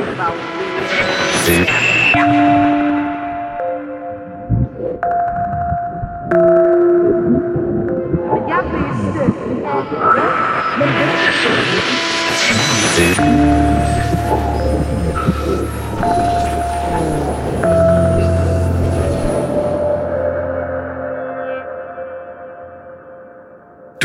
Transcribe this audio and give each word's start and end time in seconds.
Du 0.00 0.06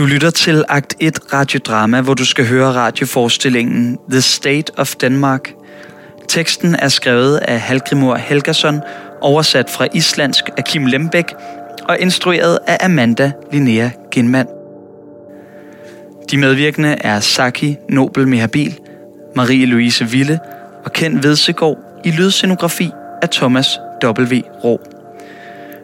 lytter 0.05 0.29
til 0.29 0.63
Akt 0.69 0.95
1 0.99 1.33
radiodrama, 1.33 2.01
hvor 2.01 2.13
du 2.13 2.25
skal 2.25 2.47
høre 2.47 2.73
radioforestillingen 2.73 3.97
The 4.09 4.21
State 4.21 4.71
of 4.77 4.95
Denmark. 4.95 5.53
Teksten 6.27 6.75
er 6.75 6.87
skrevet 6.87 7.37
af 7.37 7.59
Halgrimur 7.59 8.15
Helgason, 8.15 8.81
oversat 9.21 9.69
fra 9.69 9.87
islandsk 9.93 10.49
af 10.57 10.63
Kim 10.63 10.85
Lembæk 10.85 11.33
og 11.83 11.99
instrueret 11.99 12.59
af 12.67 12.77
Amanda 12.85 13.31
Linnea 13.51 13.89
Ginman. 14.11 14.47
De 16.31 16.37
medvirkende 16.37 16.97
er 17.01 17.19
Saki 17.19 17.77
Nobel 17.89 18.27
Mehabil, 18.27 18.79
Marie-Louise 19.39 20.05
Ville 20.05 20.39
og 20.85 20.93
Ken 20.93 21.23
Vedsegård 21.23 21.77
i 22.03 22.11
lydscenografi 22.11 22.91
af 23.21 23.29
Thomas 23.29 23.79
W. 24.03 24.41
Rå. 24.63 24.81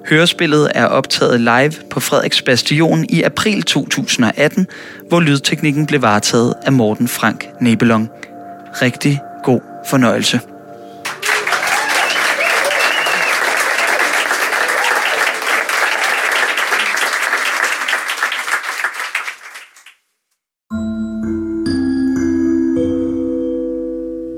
Hørespillet 0.09 0.71
er 0.75 0.85
optaget 0.85 1.41
live 1.41 1.73
på 1.89 1.99
Frederiks 1.99 2.41
Bastion 2.41 3.05
i 3.09 3.21
april 3.21 3.63
2018, 3.63 4.67
hvor 5.07 5.19
lydteknikken 5.19 5.85
blev 5.85 6.01
varetaget 6.01 6.53
af 6.65 6.71
Morten 6.71 7.07
Frank 7.07 7.49
Nebelong. 7.59 8.09
Rigtig 8.81 9.21
fornøjelse. 9.85 10.39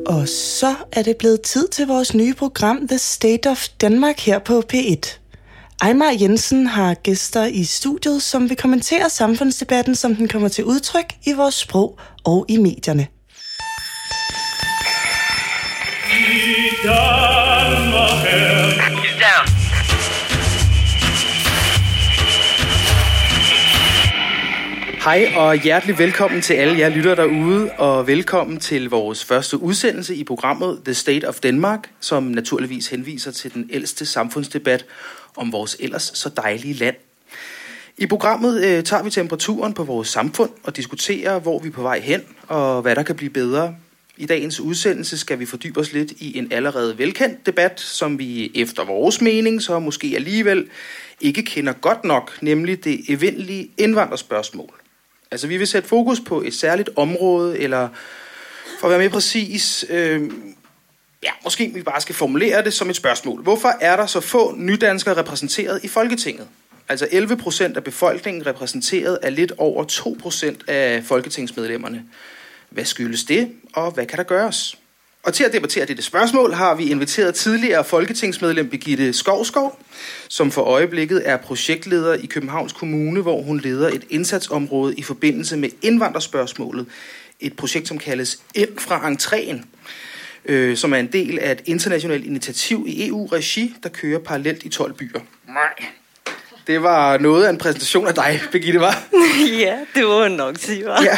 Og 0.06 0.30
så 0.30 0.76
er 0.92 1.02
det 1.02 1.18
blevet 1.18 1.42
tid 1.42 1.68
til 1.68 1.88
vores 1.88 2.14
nye 2.16 2.34
program 2.34 2.88
The 2.88 2.98
State 2.98 3.50
of 3.50 3.68
Denmark 3.82 4.20
her 4.20 4.40
på 4.40 4.64
P1. 4.74 5.20
Ejmar 5.82 6.18
Jensen 6.22 6.68
har 6.68 6.94
gæster 6.94 7.46
i 7.46 7.64
studiet, 7.64 8.22
som 8.22 8.50
vil 8.50 8.58
kommentere 8.58 9.10
samfundsdebatten, 9.10 9.96
som 9.96 10.16
den 10.16 10.28
kommer 10.28 10.50
til 10.50 10.66
udtryk 10.66 11.14
i 11.26 11.34
vores 11.34 11.56
sprog 11.56 12.00
og 12.24 12.46
i 12.50 12.58
medierne. 12.58 13.08
Hej 25.04 25.34
og 25.36 25.56
hjertelig 25.56 25.98
velkommen 25.98 26.42
til 26.42 26.54
alle 26.54 26.80
jer 26.80 26.90
lytter 26.90 27.16
derude, 27.16 27.72
og 27.72 28.08
velkommen 28.08 28.60
til 28.60 28.90
vores 28.90 29.26
første 29.26 29.58
udsendelse 29.58 30.16
i 30.16 30.24
programmet 30.24 30.82
The 30.86 30.94
State 30.94 31.28
of 31.28 31.40
Denmark, 31.40 31.90
som 32.00 32.24
naturligvis 32.24 32.88
henviser 32.88 33.32
til 33.32 33.54
den 33.54 33.70
ældste 33.74 34.06
samfundsdebat 34.06 34.86
om 35.38 35.52
vores 35.52 35.78
ellers 35.80 36.12
så 36.16 36.30
dejlige 36.30 36.74
land. 36.74 36.96
I 37.98 38.06
programmet 38.06 38.64
øh, 38.64 38.84
tager 38.84 39.04
vi 39.04 39.10
temperaturen 39.10 39.74
på 39.74 39.84
vores 39.84 40.08
samfund 40.08 40.50
og 40.64 40.76
diskuterer, 40.76 41.40
hvor 41.40 41.60
vi 41.60 41.68
er 41.68 41.72
på 41.72 41.82
vej 41.82 42.00
hen 42.00 42.22
og 42.48 42.82
hvad 42.82 42.96
der 42.96 43.04
kan 43.04 43.16
blive 43.16 43.30
bedre. 43.30 43.76
I 44.18 44.26
dagens 44.26 44.60
udsendelse 44.60 45.18
skal 45.18 45.40
vi 45.40 45.46
fordybe 45.46 45.80
os 45.80 45.94
lidt 45.94 46.12
i 46.12 46.38
en 46.38 46.52
allerede 46.52 46.98
velkendt 46.98 47.46
debat, 47.46 47.80
som 47.80 48.20
vi 48.20 48.52
efter 48.56 48.86
vores 48.86 49.22
mening 49.22 49.62
så 49.62 49.80
måske 49.80 50.12
alligevel 50.16 50.70
ikke 51.22 51.44
kender 51.44 51.74
godt 51.74 52.04
nok, 52.04 52.42
nemlig 52.42 52.84
det 52.84 53.00
evindelige 53.10 53.70
indvandrerspørgsmål. 53.78 54.74
Altså 55.32 55.48
vi 55.48 55.58
vil 55.58 55.68
sætte 55.68 55.90
fokus 55.90 56.20
på 56.20 56.42
et 56.42 56.54
særligt 56.54 56.90
område, 56.96 57.60
eller 57.60 57.90
for 58.80 58.88
at 58.88 58.90
være 58.90 59.00
mere 59.00 59.10
præcis, 59.10 59.86
øh, 59.90 60.22
ja, 61.24 61.32
måske 61.44 61.72
vi 61.74 61.82
bare 61.82 62.02
skal 62.02 62.16
formulere 62.16 62.64
det 62.64 62.74
som 62.74 62.90
et 62.90 62.96
spørgsmål. 62.96 63.42
Hvorfor 63.42 63.74
er 63.82 63.96
der 63.96 64.06
så 64.06 64.20
få 64.20 64.56
nydanskere 64.58 65.18
repræsenteret 65.18 65.84
i 65.84 65.88
Folketinget? 65.88 66.48
Altså 66.90 67.08
11 67.12 67.38
procent 67.38 67.78
af 67.78 67.84
befolkningen 67.84 68.46
repræsenteret 68.46 69.20
er 69.22 69.30
lidt 69.30 69.52
over 69.58 69.84
2 69.84 70.18
procent 70.22 70.70
af 70.70 71.04
folketingsmedlemmerne. 71.04 72.04
Hvad 72.74 72.86
skyldes 72.86 73.24
det, 73.24 73.52
og 73.74 73.92
hvad 73.92 74.06
kan 74.06 74.18
der 74.18 74.24
gøres? 74.24 74.78
Og 75.24 75.34
til 75.34 75.44
at 75.44 75.54
debattere 75.54 75.86
dette 75.86 76.04
spørgsmål 76.04 76.54
har 76.54 76.76
vi 76.76 76.90
inviteret 76.90 77.36
tidligere 77.36 77.84
folketingsmedlem 77.84 78.70
Begitte 78.70 79.14
Skovskov, 79.14 79.80
som 80.28 80.52
for 80.52 80.62
øjeblikket 80.62 81.22
er 81.26 81.38
projektleder 81.38 82.14
i 82.14 82.26
Københavns 82.26 82.74
Kommune, 82.74 83.22
hvor 83.22 83.42
hun 83.42 83.60
leder 83.60 83.88
et 83.88 84.06
indsatsområde 84.10 84.96
i 84.96 85.04
forbindelse 85.04 85.58
med 85.58 85.70
indvandrerspørgsmålet. 85.82 86.86
Et 87.40 87.56
projekt, 87.56 87.88
som 87.88 87.98
kaldes 87.98 88.40
Ind 88.56 88.80
fra 88.80 89.12
entréen, 89.12 89.66
øh, 90.46 90.78
som 90.78 90.94
er 90.94 90.98
en 90.98 91.12
del 91.12 91.40
af 91.40 91.52
et 91.52 91.62
internationalt 91.66 92.26
initiativ 92.26 92.86
i 92.88 93.08
EU-regi, 93.08 93.76
der 93.84 93.90
kører 93.90 94.20
parallelt 94.20 94.64
i 94.64 94.70
12 94.70 94.94
byer. 94.94 95.20
Nej. 95.48 95.86
Det 96.68 96.84
var 96.84 97.18
noget 97.18 97.46
af 97.46 97.50
en 97.50 97.58
præsentation 97.58 98.08
af 98.08 98.14
dig, 98.16 98.42
Birgitte, 98.52 98.80
var. 98.80 99.04
ja, 99.60 99.78
det 99.96 100.08
man 100.08 100.32
nok 100.32 100.58
sige, 100.60 100.86
var. 100.86 101.04
Ja, 101.04 101.18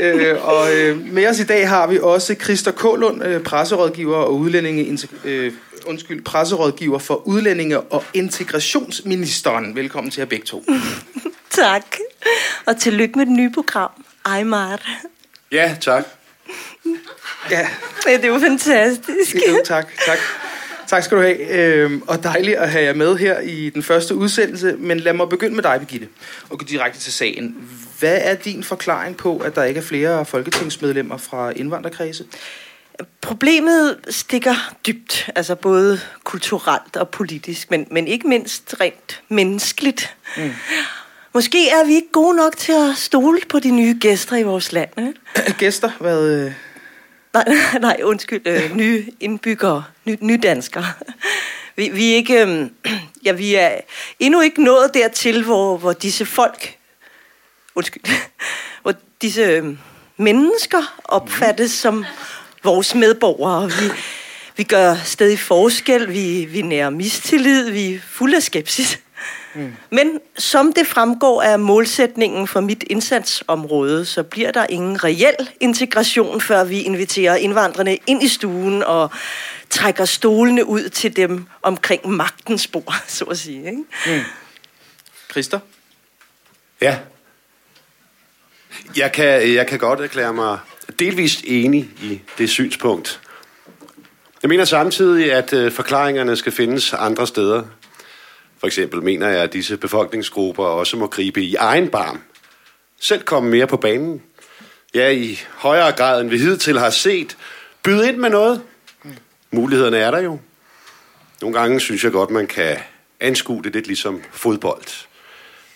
øh, 0.00 0.48
og 0.48 0.74
øh, 0.74 1.12
med 1.12 1.26
os 1.26 1.38
i 1.38 1.44
dag 1.44 1.68
har 1.68 1.86
vi 1.86 1.98
også 2.02 2.34
Christer 2.42 2.70
Kålund, 2.70 3.24
øh, 3.24 3.42
presserådgiver 3.42 4.16
og 4.16 4.34
udlændinge, 4.34 5.08
øh, 5.24 5.52
undskyld, 5.86 6.24
presserådgiver 6.24 6.98
for 6.98 7.14
udlændinge 7.28 7.80
og 7.80 8.04
integrationsministeren. 8.14 9.76
Velkommen 9.76 10.10
til 10.10 10.20
jer 10.20 10.26
begge 10.26 10.46
to. 10.46 10.64
tak. 11.50 11.96
Og 12.66 12.76
tillykke 12.76 13.18
med 13.18 13.26
det 13.26 13.34
nye 13.34 13.50
program, 13.50 13.90
Ejmar. 14.26 14.80
Ja, 15.52 15.76
tak. 15.80 16.04
Ja, 17.50 17.68
Ja, 18.06 18.16
det 18.16 18.24
er 18.24 18.28
jo 18.28 18.38
fantastisk. 18.38 19.34
jo, 19.48 19.60
tak, 19.64 19.86
tak. 20.06 20.18
Tak 20.86 21.02
skal 21.02 21.16
du 21.16 21.22
have, 21.22 21.48
øhm, 21.48 22.02
og 22.06 22.22
dejligt 22.22 22.56
at 22.56 22.70
have 22.70 22.84
jer 22.84 22.94
med 22.94 23.16
her 23.16 23.40
i 23.40 23.70
den 23.70 23.82
første 23.82 24.14
udsendelse. 24.14 24.76
Men 24.78 25.00
lad 25.00 25.12
mig 25.12 25.28
begynde 25.28 25.54
med 25.54 25.62
dig, 25.62 25.78
Birgitte, 25.78 26.08
og 26.50 26.58
gå 26.58 26.64
direkte 26.64 27.00
til 27.00 27.12
sagen. 27.12 27.68
Hvad 27.98 28.18
er 28.22 28.34
din 28.34 28.64
forklaring 28.64 29.16
på, 29.16 29.38
at 29.38 29.54
der 29.54 29.64
ikke 29.64 29.78
er 29.78 29.84
flere 29.84 30.24
folketingsmedlemmer 30.24 31.16
fra 31.16 31.50
indvandrerkredse? 31.50 32.24
Problemet 33.20 33.96
stikker 34.08 34.74
dybt, 34.86 35.30
altså 35.36 35.54
både 35.54 36.00
kulturelt 36.24 36.96
og 36.96 37.08
politisk, 37.08 37.70
men, 37.70 37.86
men 37.90 38.08
ikke 38.08 38.28
mindst 38.28 38.74
rent 38.80 39.22
menneskeligt. 39.28 40.16
Mm. 40.36 40.50
Måske 41.34 41.68
er 41.68 41.84
vi 41.86 41.94
ikke 41.94 42.12
gode 42.12 42.36
nok 42.36 42.56
til 42.56 42.72
at 42.72 42.96
stole 42.96 43.40
på 43.48 43.58
de 43.58 43.70
nye 43.70 43.96
gæster 44.00 44.36
i 44.36 44.42
vores 44.42 44.72
land. 44.72 44.90
Ikke? 44.98 45.54
Gæster? 45.58 45.90
Hvad, 46.00 46.28
øh, 46.28 46.52
Nej, 47.34 47.44
nej, 47.80 48.00
undskyld. 48.02 48.46
Øh, 48.46 48.76
nye 48.76 49.06
indbyggere, 49.20 49.84
ny, 50.04 50.16
nydanskere. 50.20 50.86
Vi, 51.76 51.88
vi, 51.88 52.12
er 52.12 52.16
ikke, 52.16 52.46
øh, 52.46 52.70
ja, 53.24 53.32
vi 53.32 53.54
er 53.54 53.80
endnu 54.20 54.40
ikke 54.40 54.64
nået 54.64 54.94
dertil, 54.94 55.44
hvor, 55.44 55.76
hvor 55.76 55.92
disse 55.92 56.26
folk, 56.26 56.76
undskyld, 57.74 58.02
hvor 58.82 58.94
disse 59.22 59.40
øh, 59.42 59.76
mennesker 60.16 61.00
opfattes 61.04 61.70
som 61.70 62.04
vores 62.64 62.94
medborgere. 62.94 63.68
Vi, 63.68 63.90
vi 64.56 64.62
gør 64.62 64.94
stadig 65.04 65.38
forskel, 65.38 66.12
vi, 66.12 66.44
vi 66.44 66.62
nærer 66.62 66.90
mistillid, 66.90 67.70
vi 67.70 67.94
er 67.94 68.00
fulde 68.00 68.36
af 68.36 68.42
skepsis. 68.42 68.98
Mm. 69.54 69.74
Men 69.90 70.20
som 70.38 70.72
det 70.72 70.86
fremgår 70.86 71.42
af 71.42 71.58
målsætningen 71.58 72.48
for 72.48 72.60
mit 72.60 72.84
indsatsområde, 72.90 74.04
så 74.04 74.22
bliver 74.22 74.50
der 74.50 74.66
ingen 74.68 75.04
reel 75.04 75.50
integration, 75.60 76.40
før 76.40 76.64
vi 76.64 76.80
inviterer 76.80 77.36
indvandrerne 77.36 77.98
ind 78.06 78.22
i 78.22 78.28
stuen 78.28 78.82
og 78.82 79.10
trækker 79.70 80.04
stolene 80.04 80.66
ud 80.66 80.88
til 80.88 81.16
dem 81.16 81.46
omkring 81.62 82.08
magtens 82.08 82.66
bord, 82.66 82.94
så 83.06 83.24
at 83.24 83.38
sige. 83.38 83.66
Ikke? 83.66 83.84
mm. 84.06 84.20
Christer? 85.30 85.58
Ja. 86.80 86.98
Jeg 88.96 89.12
kan, 89.12 89.54
jeg 89.54 89.66
kan 89.66 89.78
godt 89.78 90.00
erklære 90.00 90.32
mig 90.32 90.58
delvist 90.98 91.40
enig 91.44 91.88
i 92.02 92.20
det 92.38 92.50
synspunkt. 92.50 93.20
Jeg 94.42 94.48
mener 94.48 94.64
samtidig, 94.64 95.32
at 95.32 95.52
øh, 95.52 95.72
forklaringerne 95.72 96.36
skal 96.36 96.52
findes 96.52 96.92
andre 96.92 97.26
steder. 97.26 97.62
For 98.64 98.66
eksempel 98.66 99.02
mener 99.02 99.28
jeg, 99.28 99.42
at 99.42 99.52
disse 99.52 99.76
befolkningsgrupper 99.76 100.64
også 100.64 100.96
må 100.96 101.06
gribe 101.06 101.42
i 101.42 101.54
egen 101.54 101.88
barm. 101.88 102.20
Selv 103.00 103.22
komme 103.22 103.50
mere 103.50 103.66
på 103.66 103.76
banen. 103.76 104.22
Ja, 104.94 105.10
i 105.10 105.40
højere 105.54 105.92
grad 105.92 106.20
end 106.20 106.30
vi 106.30 106.38
hidtil 106.38 106.78
har 106.78 106.90
set. 106.90 107.36
Byde 107.82 108.08
ind 108.08 108.16
med 108.16 108.30
noget. 108.30 108.62
Mulighederne 109.50 109.96
er 109.96 110.10
der 110.10 110.18
jo. 110.18 110.38
Nogle 111.40 111.58
gange 111.58 111.80
synes 111.80 112.04
jeg 112.04 112.12
godt, 112.12 112.30
man 112.30 112.46
kan 112.46 112.76
anskue 113.20 113.62
det 113.62 113.72
lidt 113.72 113.86
ligesom 113.86 114.22
fodbold. 114.32 114.84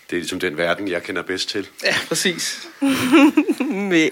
Det 0.09 0.15
er 0.15 0.19
ligesom 0.19 0.39
den 0.39 0.57
verden, 0.57 0.87
jeg 0.87 1.03
kender 1.03 1.21
bedst 1.21 1.49
til. 1.49 1.67
Ja, 1.83 1.95
præcis. 2.07 2.67
Men, 3.89 4.11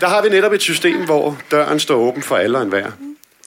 Der 0.00 0.08
har 0.08 0.22
vi 0.22 0.28
netop 0.28 0.52
et 0.52 0.62
system, 0.62 1.04
hvor 1.04 1.38
døren 1.50 1.80
står 1.80 1.96
åben 1.96 2.22
for 2.22 2.36
alle 2.36 2.58
og 2.58 2.62
enhver. 2.62 2.90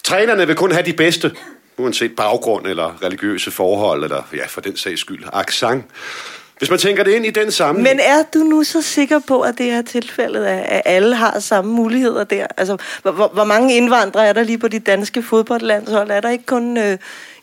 Trænerne 0.07 0.47
vil 0.47 0.55
kun 0.55 0.71
have 0.71 0.85
de 0.85 0.93
bedste, 0.93 1.31
uanset 1.77 2.15
baggrund 2.15 2.67
eller 2.67 3.03
religiøse 3.03 3.51
forhold, 3.51 4.03
eller 4.03 4.23
ja, 4.33 4.45
for 4.45 4.61
den 4.61 4.77
sags 4.77 5.01
skyld, 5.01 5.23
accent. 5.33 5.85
Hvis 6.57 6.69
man 6.69 6.79
tænker 6.79 7.03
det 7.03 7.11
ind 7.11 7.25
i 7.25 7.29
den 7.29 7.51
sammenhæng... 7.51 7.95
Men 7.95 8.05
er 8.05 8.23
du 8.33 8.39
nu 8.39 8.63
så 8.63 8.81
sikker 8.81 9.19
på, 9.27 9.41
at 9.41 9.57
det 9.57 9.69
er 9.69 9.81
tilfældet, 9.81 10.45
at 10.45 10.81
alle 10.85 11.15
har 11.15 11.39
samme 11.39 11.71
muligheder 11.71 12.23
der? 12.23 12.47
Altså, 12.57 12.77
hvor, 13.01 13.11
hvor, 13.11 13.27
hvor 13.27 13.43
mange 13.43 13.77
indvandrere 13.77 14.27
er 14.27 14.33
der 14.33 14.43
lige 14.43 14.57
på 14.57 14.67
de 14.67 14.79
danske 14.79 15.23
fodboldlandshold? 15.23 16.11
Er 16.11 16.21
der 16.21 16.29
ikke 16.29 16.45
kun 16.45 16.77
øh, 16.77 16.97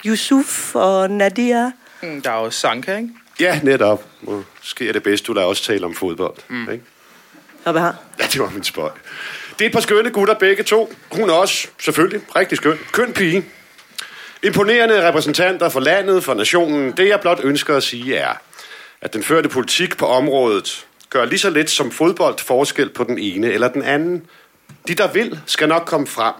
Yusuf 0.06 0.74
og 0.74 1.10
Nadia? 1.10 1.70
Mm, 2.02 2.22
Der 2.22 2.30
er 2.30 2.44
jo 2.44 2.50
Sanka, 2.50 2.96
ikke? 2.96 3.08
Ja, 3.40 3.60
netop. 3.62 4.04
Måske 4.22 4.88
er 4.88 4.92
det 4.92 5.02
bedst, 5.02 5.26
du 5.26 5.32
lader 5.32 5.46
også 5.46 5.62
tale 5.64 5.86
om 5.86 5.94
fodbold. 5.94 6.36
Mm. 6.48 6.70
Ikke? 6.72 6.84
Og 7.64 7.72
hvad 7.72 7.82
har? 7.82 7.96
Ja, 8.18 8.24
det 8.32 8.40
var 8.40 8.50
min 8.50 8.64
spøj. 8.64 8.90
Det 9.58 9.64
er 9.64 9.66
et 9.66 9.72
par 9.72 9.80
skønne 9.80 10.10
gutter 10.10 10.34
begge 10.34 10.62
to. 10.62 10.94
Hun 11.12 11.30
er 11.30 11.34
også, 11.34 11.68
selvfølgelig, 11.80 12.20
rigtig 12.36 12.58
skøn. 12.58 12.78
Køn 12.92 13.12
pige. 13.12 13.44
Imponerende 14.42 15.08
repræsentanter 15.08 15.68
for 15.68 15.80
landet, 15.80 16.24
for 16.24 16.34
nationen. 16.34 16.92
Det, 16.92 17.08
jeg 17.08 17.20
blot 17.20 17.40
ønsker 17.42 17.76
at 17.76 17.82
sige, 17.82 18.16
er, 18.16 18.32
at 19.00 19.14
den 19.14 19.22
førte 19.22 19.48
politik 19.48 19.96
på 19.96 20.06
området 20.06 20.86
gør 21.10 21.24
lige 21.24 21.38
så 21.38 21.50
lidt 21.50 21.70
som 21.70 21.90
fodbold 21.90 22.38
forskel 22.38 22.88
på 22.88 23.04
den 23.04 23.18
ene 23.18 23.52
eller 23.52 23.68
den 23.68 23.82
anden. 23.82 24.26
De, 24.88 24.94
der 24.94 25.12
vil, 25.12 25.40
skal 25.46 25.68
nok 25.68 25.82
komme 25.86 26.06
frem. 26.06 26.34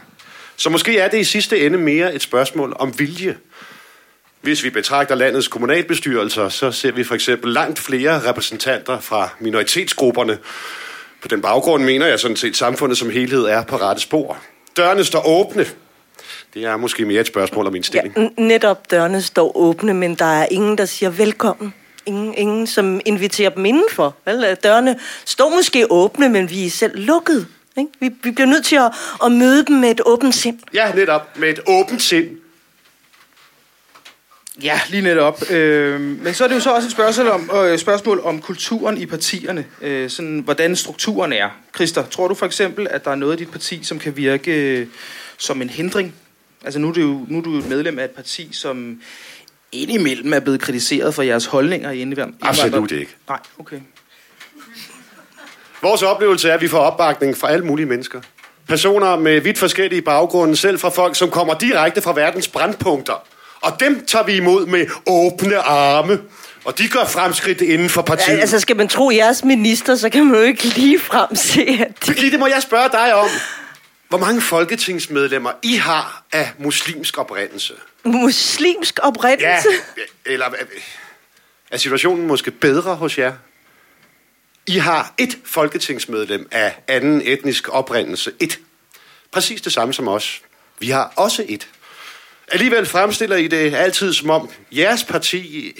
Så 0.57 0.71
måske 0.71 0.99
er 0.99 1.09
det 1.09 1.19
i 1.19 1.25
sidste 1.25 1.67
ende 1.67 1.79
mere 1.79 2.15
et 2.15 2.23
spørgsmål 2.23 2.77
om 2.79 2.99
vilje. 2.99 3.37
Hvis 4.41 4.65
vi 4.65 4.71
betragter 4.71 5.15
landets 5.15 5.49
kommunalbestyrelser, 5.49 6.49
så 6.49 6.73
ser 6.73 6.93
vi 6.93 7.05
for 7.05 7.15
eksempel 7.15 7.53
langt 7.53 7.79
flere 7.79 8.29
repræsentanter 8.29 9.01
fra 9.01 9.29
minoritetsgrupperne. 9.41 10.39
På 11.25 11.29
den 11.29 11.43
baggrund 11.43 11.85
mener 11.85 12.07
jeg 12.07 12.21
sådan 12.21 12.37
set, 12.37 12.49
at 12.51 12.57
samfundet 12.57 12.99
som 12.99 13.11
helhed 13.11 13.45
er 13.45 13.63
på 13.65 13.77
rette 13.77 14.03
spor. 14.03 14.39
Dørene 14.77 15.05
står 15.05 15.27
åbne. 15.29 15.67
Det 16.55 16.65
er 16.65 16.77
måske 16.77 17.05
mere 17.05 17.21
et 17.21 17.27
spørgsmål 17.27 17.67
om 17.67 17.73
Ja, 17.73 17.77
indstilling. 17.77 18.17
n- 18.17 18.43
netop 18.43 18.91
dørene 18.91 19.23
står 19.23 19.57
åbne, 19.57 19.95
men 19.95 20.15
der 20.15 20.25
er 20.25 20.47
ingen, 20.51 20.79
der 20.79 20.85
siger 20.85 21.11
velkommen. 21.11 21.75
Ingen, 22.07 22.35
ingen 22.35 22.67
som 22.67 23.01
inviterer 23.05 23.51
dem 23.51 23.65
indenfor. 23.65 24.15
Vel? 24.25 24.57
Dørene 24.65 24.99
står 25.25 25.49
måske 25.49 25.87
åbne, 25.93 26.29
men 26.29 26.51
vi 26.51 26.67
er 26.67 26.71
selv 26.71 26.93
lukket. 26.99 27.47
Ikke? 27.79 27.91
Vi, 28.01 28.11
vi 28.23 28.31
bliver 28.31 28.47
nødt 28.49 28.65
til 28.65 28.77
at, 28.77 28.91
at 29.25 29.33
møde 29.33 29.65
dem 29.67 29.77
med 29.77 29.91
et 29.91 30.01
åbent 30.07 30.35
sind. 30.35 30.59
Ja, 30.75 30.93
netop. 30.95 31.39
Med 31.39 31.49
et 31.49 31.61
åbent 31.67 32.03
sind. 32.03 32.27
Ja, 34.63 34.81
lige 34.89 35.03
netop. 35.03 35.51
Øh, 35.51 36.01
men 36.01 36.35
så 36.35 36.45
er 36.45 36.49
det 36.49 36.55
jo 36.55 36.61
så 36.61 36.71
også 36.71 36.87
et 36.87 36.93
spørgsmål 36.93 37.29
om, 37.29 37.51
øh, 37.55 37.79
spørgsmål 37.79 38.21
om 38.21 38.41
kulturen 38.41 38.99
i 38.99 39.07
partierne. 39.07 39.67
Øh, 39.81 40.11
sådan, 40.11 40.39
hvordan 40.39 40.77
strukturen 40.77 41.33
er. 41.33 41.49
Christer, 41.75 42.07
tror 42.07 42.29
du 42.29 42.35
for 42.35 42.47
eksempel, 42.47 42.87
at 42.91 43.05
der 43.05 43.11
er 43.11 43.15
noget 43.15 43.41
i 43.41 43.45
dit 43.45 43.51
parti, 43.51 43.81
som 43.83 43.99
kan 43.99 44.17
virke 44.17 44.79
øh, 44.79 44.87
som 45.39 45.63
en 45.63 45.71
hindring? 45.71 46.15
Altså 46.65 46.79
nu 46.81 46.89
er, 46.89 46.93
du 46.93 47.01
jo, 47.01 47.27
nu 47.29 47.39
er 47.39 47.43
du 47.43 47.53
jo 47.53 47.59
et 47.59 47.69
medlem 47.69 47.99
af 47.99 48.05
et 48.05 48.11
parti, 48.11 48.49
som 48.53 49.01
indimellem 49.73 50.33
er 50.33 50.41
blevet 50.41 50.61
kritiseret 50.61 51.15
for 51.15 51.23
jeres 51.23 51.47
holdninger 51.47 51.91
i 51.91 52.01
indvandring. 52.01 52.39
Absolut 52.43 52.93
ikke. 52.93 53.17
Nej, 53.29 53.39
okay. 53.59 53.81
Vores 55.83 56.03
oplevelse 56.03 56.49
er, 56.49 56.55
at 56.55 56.61
vi 56.61 56.69
får 56.69 56.79
opbakning 56.79 57.37
fra 57.37 57.51
alle 57.51 57.65
mulige 57.65 57.87
mennesker. 57.87 58.21
Personer 58.69 59.17
med 59.17 59.41
vidt 59.41 59.59
forskellige 59.59 60.03
baggrunde, 60.03 60.57
selv 60.57 60.79
fra 60.79 60.89
folk, 60.89 61.17
som 61.17 61.31
kommer 61.31 61.55
direkte 61.55 62.03
fra 62.03 62.13
verdens 62.13 62.49
brandpunkter. 62.49 63.25
Og 63.65 63.81
dem 63.81 64.07
tager 64.07 64.25
vi 64.25 64.37
imod 64.37 64.67
med 64.67 64.87
åbne 65.07 65.59
arme. 65.59 66.21
Og 66.65 66.79
de 66.79 66.89
gør 66.89 67.05
fremskridt 67.05 67.61
inden 67.61 67.89
for 67.89 68.03
partiet. 68.03 68.37
Ja, 68.37 68.41
altså, 68.41 68.61
skal 68.61 68.77
man 68.77 68.89
tro 68.89 69.11
jeres 69.11 69.45
minister, 69.45 69.97
så 69.97 70.09
kan 70.09 70.25
man 70.25 70.35
jo 70.35 70.41
ikke 70.41 70.65
lige 70.65 71.01
frem 71.01 71.35
se, 71.35 71.61
at 71.61 72.07
de... 72.07 72.15
Birgitte, 72.15 72.39
må 72.39 72.47
jeg 72.47 72.63
spørge 72.63 72.89
dig 72.93 73.15
om, 73.15 73.29
hvor 74.09 74.19
mange 74.19 74.41
folketingsmedlemmer 74.41 75.51
I 75.63 75.77
har 75.77 76.25
af 76.33 76.53
muslimsk 76.59 77.19
oprindelse? 77.19 77.75
muslimsk 78.05 78.99
oprindelse. 79.03 79.69
Ja, 79.97 80.03
eller 80.33 80.47
er 81.71 81.77
situationen 81.77 82.27
måske 82.27 82.51
bedre 82.51 82.95
hos 82.95 83.19
jer? 83.19 83.33
I 84.67 84.79
har 84.79 85.15
et 85.19 85.39
folketingsmedlem 85.45 86.49
af 86.51 86.75
anden 86.89 87.23
etnisk 87.25 87.69
oprindelse. 87.69 88.33
Et. 88.41 88.59
Præcis 89.33 89.61
det 89.61 89.73
samme 89.73 89.95
som 89.95 90.09
os. 90.09 90.43
Vi 90.79 90.91
har 90.91 91.13
også 91.17 91.45
et. 91.49 91.69
Alligevel 92.53 92.87
fremstiller 92.87 93.37
I 93.37 93.47
det 93.47 93.75
altid 93.75 94.13
som 94.13 94.31
om 94.31 94.51
jeres 94.73 95.05
parti... 95.05 95.73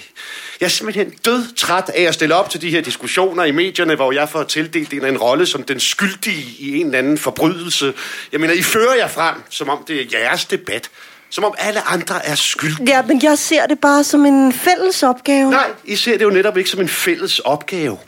Jeg 0.61 0.67
er 0.67 0.71
simpelthen 0.71 1.11
død 1.11 1.55
træt 1.55 1.91
af 1.95 2.03
at 2.03 2.15
stille 2.15 2.35
op 2.35 2.51
til 2.51 2.61
de 2.61 2.71
her 2.71 2.81
diskussioner 2.81 3.45
i 3.45 3.51
medierne, 3.51 3.95
hvor 3.95 4.13
jeg 4.13 4.29
får 4.29 4.43
tildelt 4.43 4.93
en, 4.93 5.05
en 5.05 5.19
rolle 5.19 5.47
som 5.47 5.63
den 5.63 5.81
skyldige 5.81 6.57
i 6.59 6.77
en 6.81 6.87
eller 6.87 6.99
anden 6.99 7.19
forbrydelse. 7.19 7.95
Jeg 8.33 8.41
mener, 8.41 8.55
I 8.55 8.63
fører 8.63 8.95
jer 8.95 9.09
frem, 9.09 9.35
som 9.51 9.69
om 9.69 9.85
det 9.87 10.01
er 10.01 10.19
jeres 10.19 10.45
debat. 10.45 10.91
Som 11.31 11.45
om 11.45 11.55
alle 11.59 11.81
andre 11.81 12.27
er 12.27 12.35
skyldige. 12.35 12.89
Ja, 12.89 13.03
men 13.03 13.23
jeg 13.23 13.39
ser 13.39 13.67
det 13.67 13.79
bare 13.79 14.05
som 14.05 14.27
en 14.27 14.53
fælles 14.53 15.03
opgave. 15.03 15.51
Nej, 15.51 15.71
I 15.85 15.97
ser 15.97 16.19
det 16.19 16.25
jo 16.25 16.31
netop 16.31 16.57
ikke 16.57 16.71
som 16.71 16.81
en 16.81 16.89
fælles 16.89 17.39
opgave. 17.39 17.99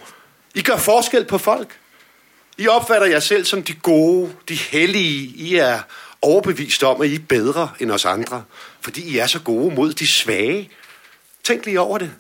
I 0.55 0.63
gør 0.63 0.77
forskel 0.77 1.25
på 1.25 1.39
folk. 1.39 1.69
I 2.59 2.69
opfatter 2.69 3.07
jer 3.07 3.21
selv 3.21 3.45
som 3.45 3.63
de 3.63 3.73
gode, 3.73 4.33
de 4.49 4.55
hellige. 4.55 5.33
I 5.37 5.57
er 5.57 5.79
overbevist 6.23 6.83
om, 6.83 7.01
at 7.03 7.09
I 7.09 7.15
er 7.15 7.19
bedre 7.29 7.69
end 7.81 7.91
os 7.91 8.05
andre, 8.05 8.43
fordi 8.81 9.15
I 9.15 9.19
er 9.19 9.27
så 9.27 9.41
gode 9.41 9.75
mod 9.75 9.93
de 9.93 10.07
svage. 10.07 10.71
Tænk 11.45 11.67
lige 11.67 11.81
over 11.81 11.99
det. 11.99 12.11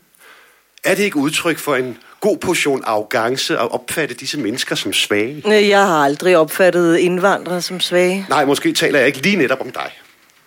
Er 0.84 0.94
det 0.94 1.02
ikke 1.02 1.16
udtryk 1.16 1.58
for 1.58 1.76
en 1.76 1.98
god 2.20 2.38
portion 2.38 2.82
arrogance 2.84 3.58
at 3.58 3.72
opfatte 3.72 4.14
disse 4.14 4.38
mennesker 4.38 4.75
som 4.75 4.93
svage? 4.93 5.69
Jeg 5.69 5.87
har 5.87 6.04
aldrig 6.04 6.37
opfattet 6.37 6.96
indvandrere 6.98 7.62
som 7.62 7.81
svage. 7.81 8.26
Nej, 8.28 8.44
måske 8.44 8.72
taler 8.72 8.98
jeg 8.98 9.06
ikke 9.06 9.22
lige 9.22 9.37
netop 9.37 9.60
om 9.60 9.70
dig. 9.70 9.90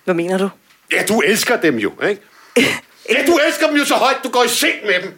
Hvad 0.04 0.14
mener 0.16 0.38
du? 0.38 0.50
Ja, 0.92 1.04
du 1.08 1.20
elsker 1.20 1.62
dem 1.62 1.78
jo, 1.78 1.92
ikke? 2.10 2.22
Ja, 3.10 3.26
du 3.28 3.40
elsker 3.48 3.68
dem 3.68 3.76
jo 3.76 3.86
så 3.86 3.94
højt, 3.94 4.18
du 4.24 4.30
går 4.30 4.44
i 4.44 4.48
seng 4.48 4.74
med 4.86 5.02
dem. 5.04 5.14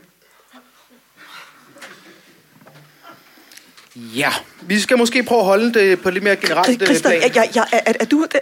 Ja, 3.96 4.34
vi 4.62 4.80
skal 4.80 4.98
måske 4.98 5.24
prøve 5.24 5.40
at 5.40 5.46
holde 5.46 5.74
det 5.74 6.02
på 6.02 6.10
lidt 6.10 6.24
mere 6.24 6.36
generelt 6.36 6.82
øh, 6.82 6.88
Christa, 6.88 7.10
plan. 7.10 7.22
jeg, 7.22 7.36
jeg, 7.36 7.50
jeg, 7.56 7.68
er, 7.86 7.94
er 8.00 8.06
du... 8.06 8.28
Det? 8.32 8.40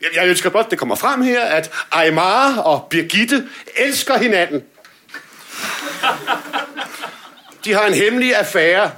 Jeg, 0.00 0.08
jeg 0.14 0.28
ønsker 0.28 0.50
blot, 0.50 0.64
at 0.64 0.70
det 0.70 0.78
kommer 0.78 0.94
frem 0.94 1.22
her, 1.22 1.44
at 1.44 1.70
Aymar 1.92 2.56
og 2.56 2.86
Birgitte 2.90 3.48
elsker 3.76 4.18
hinanden. 4.18 4.62
De 7.64 7.72
har 7.72 7.86
en 7.86 7.94
hemmelig 7.94 8.36
affære. 8.36 8.90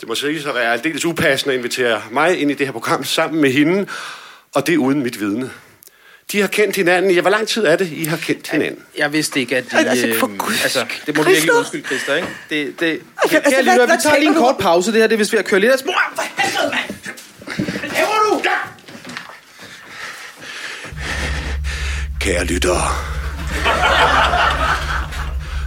Det 0.00 0.08
må 0.08 0.14
siges 0.14 0.46
at 0.46 0.54
være 0.54 0.72
aldeles 0.72 1.04
upassende 1.04 1.54
at 1.54 1.58
invitere 1.58 2.02
mig 2.10 2.40
ind 2.40 2.50
i 2.50 2.54
det 2.54 2.66
her 2.66 2.72
program 2.72 3.04
sammen 3.04 3.40
med 3.40 3.52
hende, 3.52 3.86
og 4.54 4.66
det 4.66 4.76
uden 4.76 5.02
mit 5.02 5.20
vidne. 5.20 5.50
De 6.32 6.40
har 6.40 6.46
kendt 6.48 6.76
hinanden. 6.76 7.10
Ja, 7.10 7.20
hvor 7.20 7.30
lang 7.30 7.48
tid 7.48 7.64
er 7.66 7.76
det, 7.76 7.88
I 7.92 8.04
har 8.04 8.16
kendt 8.16 8.50
hinanden? 8.50 8.82
Jeg 8.98 9.12
vidste 9.12 9.40
ikke, 9.40 9.56
at 9.56 9.64
de... 9.70 9.76
Altså, 9.88 10.14
for 10.18 10.26
øh, 10.28 10.38
guds 10.38 10.62
altså, 10.62 10.84
det 11.06 11.16
må 11.16 11.22
du 11.22 11.28
virkelig 11.28 11.52
undskylde, 11.54 11.86
Christer, 11.86 12.14
ikke? 12.14 12.28
Det, 12.50 12.80
det, 12.80 13.00
okay, 13.24 13.36
altså, 13.36 13.62
hvad- 13.62 13.72
lytter, 13.74 13.86
vi 13.96 14.02
tager 14.02 14.16
lige 14.18 14.28
en 14.28 14.34
kort 14.34 14.56
pause. 14.58 14.92
Det 14.92 15.00
her 15.00 15.06
det 15.06 15.14
er 15.14 15.18
vist 15.18 15.32
ved 15.32 15.38
at 15.38 15.44
køre 15.44 15.60
lidt 15.60 15.72
af... 15.72 15.76
Mor, 15.86 15.94
for 16.14 16.22
helvede, 16.42 16.70
mand! 16.74 16.94
Hvad 17.80 17.90
laver 17.90 18.30
du? 18.30 18.42
Ja! 18.44 18.50
Kære 22.20 22.44
lyttere. 22.44 22.82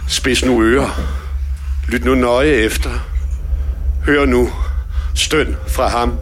Spids 0.08 0.44
nu 0.44 0.62
ører. 0.62 1.00
Lyt 1.88 2.04
nu 2.04 2.14
nøje 2.14 2.48
efter. 2.50 2.90
Hør 4.06 4.24
nu 4.24 4.52
støn 5.16 5.56
fra 5.68 5.88
ham, 5.88 6.18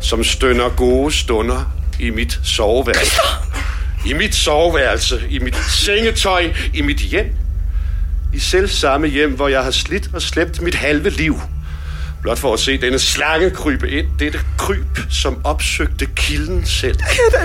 som 0.00 0.24
stønner 0.24 0.68
gode 0.76 1.12
stunder 1.12 1.72
i 2.00 2.10
mit 2.10 2.38
soveværelse. 2.44 3.20
I 4.06 4.12
mit 4.12 4.34
soveværelse, 4.34 5.22
i 5.30 5.38
mit 5.38 5.56
sengetøj, 5.56 6.52
i 6.74 6.82
mit 6.82 6.98
hjem. 6.98 7.34
I 8.34 8.38
selv 8.38 8.68
samme 8.68 9.06
hjem, 9.06 9.32
hvor 9.32 9.48
jeg 9.48 9.64
har 9.64 9.70
slidt 9.70 10.10
og 10.12 10.22
slæbt 10.22 10.62
mit 10.62 10.74
halve 10.74 11.10
liv. 11.10 11.40
Blot 12.22 12.38
for 12.38 12.52
at 12.54 12.60
se 12.60 12.78
denne 12.80 12.98
slange 12.98 13.50
krybe 13.50 13.90
ind. 13.90 14.06
Dette 14.18 14.40
kryb, 14.58 14.98
som 15.10 15.40
opsøgte 15.44 16.06
kilden 16.16 16.66
selv. 16.66 16.98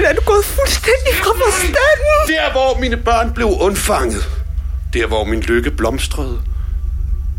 Er 0.04 0.14
du 0.14 0.22
gået 0.22 0.46
fuldstændig 0.46 1.14
fra 1.14 1.32
forstanden? 1.46 2.36
Der, 2.38 2.52
hvor 2.52 2.80
mine 2.80 2.98
børn 2.98 3.34
blev 3.34 3.48
undfanget. 3.48 4.30
Der, 4.94 5.08
hvor 5.08 5.24
min 5.24 5.42
lykke 5.42 5.72
blomstrede. 5.72 6.42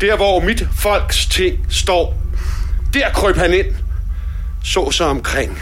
Der, 0.01 0.15
hvor 0.15 0.39
mit 0.39 0.67
folks 0.75 1.25
ting 1.25 1.65
står. 1.69 2.21
Der 2.93 3.09
krøb 3.09 3.37
han 3.37 3.53
ind. 3.53 3.75
Så 4.63 4.91
sig 4.91 5.05
omkring. 5.05 5.61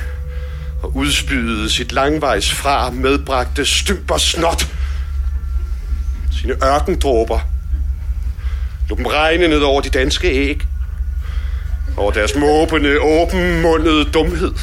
Og 0.84 0.96
udspydede 0.96 1.70
sit 1.70 1.92
langvejs 1.92 2.52
fra 2.52 2.90
medbragte 2.90 3.66
stymper 3.66 4.18
snot. 4.18 4.68
Sine 6.32 6.54
ørkendråber. 6.66 7.40
Lå 8.90 8.96
dem 8.96 9.06
regne 9.06 9.48
ned 9.48 9.60
over 9.60 9.82
de 9.82 9.90
danske 9.90 10.28
æg. 10.28 10.62
Over 11.98 12.12
deres 12.12 12.36
måbende, 12.36 13.00
åbenmundede 13.00 14.06
dumhed. 14.06 14.54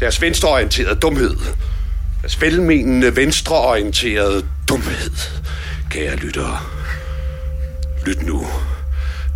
Deres 0.00 0.20
venstreorienterede 0.20 0.94
dumhed. 0.94 1.36
Deres 2.20 2.40
velmenende 2.40 3.16
venstreorienterede 3.16 4.44
dumhed, 4.68 5.10
kære 5.90 6.16
lyttere. 6.16 6.58
Lyt 8.06 8.22
nu 8.22 8.46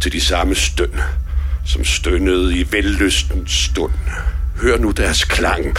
til 0.01 0.13
de 0.13 0.21
samme 0.21 0.55
støn 0.55 1.01
som 1.67 1.85
stønnede 1.85 2.59
i 2.59 2.67
vellystens 2.71 3.53
stund. 3.53 3.93
Hør 4.57 4.79
nu 4.79 4.91
deres 4.91 5.25
klang. 5.25 5.77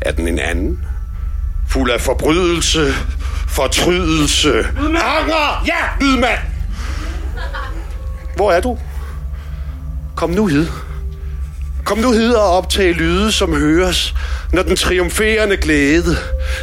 Er 0.00 0.12
den 0.12 0.28
en 0.28 0.38
anden? 0.38 0.84
Fuld 1.68 1.90
af 1.90 2.00
forbrydelse, 2.00 2.94
fortrydelse. 3.48 4.66
Anger! 4.78 5.64
Ja, 5.66 6.04
lydmand! 6.06 6.38
Hvor 8.36 8.52
er 8.52 8.60
du? 8.60 8.78
Kom 10.16 10.30
nu 10.30 10.46
hid. 10.46 10.66
Kom 11.84 11.98
nu 11.98 12.12
hid 12.12 12.32
og 12.34 12.56
optag 12.56 12.92
lyde, 12.92 13.32
som 13.32 13.54
høres, 13.56 14.14
når 14.52 14.62
den 14.62 14.76
triumferende 14.76 15.56
glæde, 15.56 16.16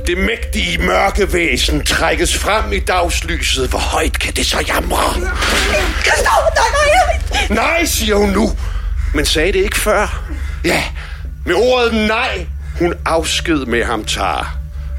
det 0.08 0.18
mægtige 0.18 0.78
mørke 0.78 1.34
væsen, 1.34 1.86
trækkes 1.86 2.38
frem 2.38 2.74
i 2.74 2.80
dagslyset. 2.80 3.70
Hvor 3.70 3.80
højt 3.80 4.20
kan 4.20 4.34
det 4.34 4.46
så 4.46 4.64
jamre? 4.68 5.14
Christoph, 6.02 6.46
nej, 6.56 7.48
nej, 7.50 7.56
Nej, 7.56 7.86
siger 7.86 8.16
hun 8.16 8.30
nu. 8.30 8.52
Men 9.14 9.26
sagde 9.26 9.54
det 9.54 9.60
ikke 9.60 9.80
før? 9.80 10.24
Ja, 10.64 10.84
med 11.46 11.56
ordet 11.56 11.94
nej, 11.94 12.48
hun 12.80 12.94
afsked 13.06 13.66
med 13.66 13.84
ham 13.84 14.06
tager. 14.06 14.58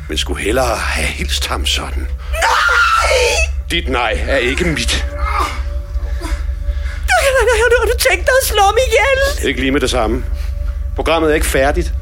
Men 0.08 0.18
skulle 0.18 0.42
hellere 0.42 0.76
have 0.76 1.06
hilst 1.06 1.46
ham 1.46 1.66
sådan. 1.66 2.08
nej! 2.32 3.16
Dit 3.70 3.88
nej 3.88 4.18
er 4.28 4.36
ikke 4.36 4.64
mit. 4.64 5.04
Du, 7.08 7.12
har 7.80 7.86
du 7.86 7.98
tænkt 8.10 8.26
dig 8.26 8.34
at 8.42 8.46
slå 8.48 8.62
mig 8.62 8.82
ihjel? 8.86 9.48
Ikke 9.48 9.60
lige 9.60 9.72
med 9.72 9.80
det 9.80 9.90
samme. 9.90 10.24
Programmet 10.96 11.30
er 11.30 11.34
ikke 11.34 11.46
færdigt. 11.46 11.92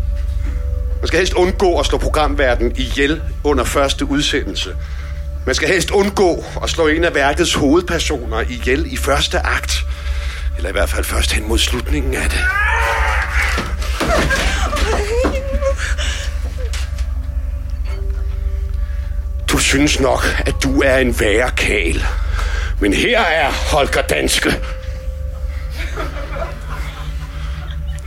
Man 1.01 1.07
skal 1.07 1.19
helst 1.19 1.33
undgå 1.33 1.79
at 1.79 1.87
slå 1.87 1.99
programverden 1.99 2.77
ihjel 2.77 3.23
under 3.45 3.65
første 3.65 4.05
udsendelse. 4.05 4.77
Man 5.47 5.55
skal 5.55 5.69
helst 5.69 5.91
undgå 5.91 6.45
at 6.63 6.71
slå 6.71 6.87
en 6.87 7.05
af 7.05 7.15
værkets 7.15 7.55
hovedpersoner 7.55 8.41
ihjel 8.41 8.93
i 8.93 8.97
første 8.97 9.39
akt. 9.39 9.85
Eller 10.57 10.69
i 10.69 10.73
hvert 10.73 10.89
fald 10.89 11.05
først 11.05 11.33
hen 11.33 11.49
mod 11.49 11.59
slutningen 11.59 12.15
af 12.15 12.31
det. 12.31 12.41
Synes 19.75 20.01
nok, 20.01 20.43
at 20.47 20.55
du 20.63 20.83
er 20.83 20.99
en 20.99 21.21
værre 21.21 21.51
kæl. 21.57 22.07
Men 22.81 22.93
her 22.93 23.21
er 23.21 23.51
Holger 23.51 24.03
Danske. 24.03 24.61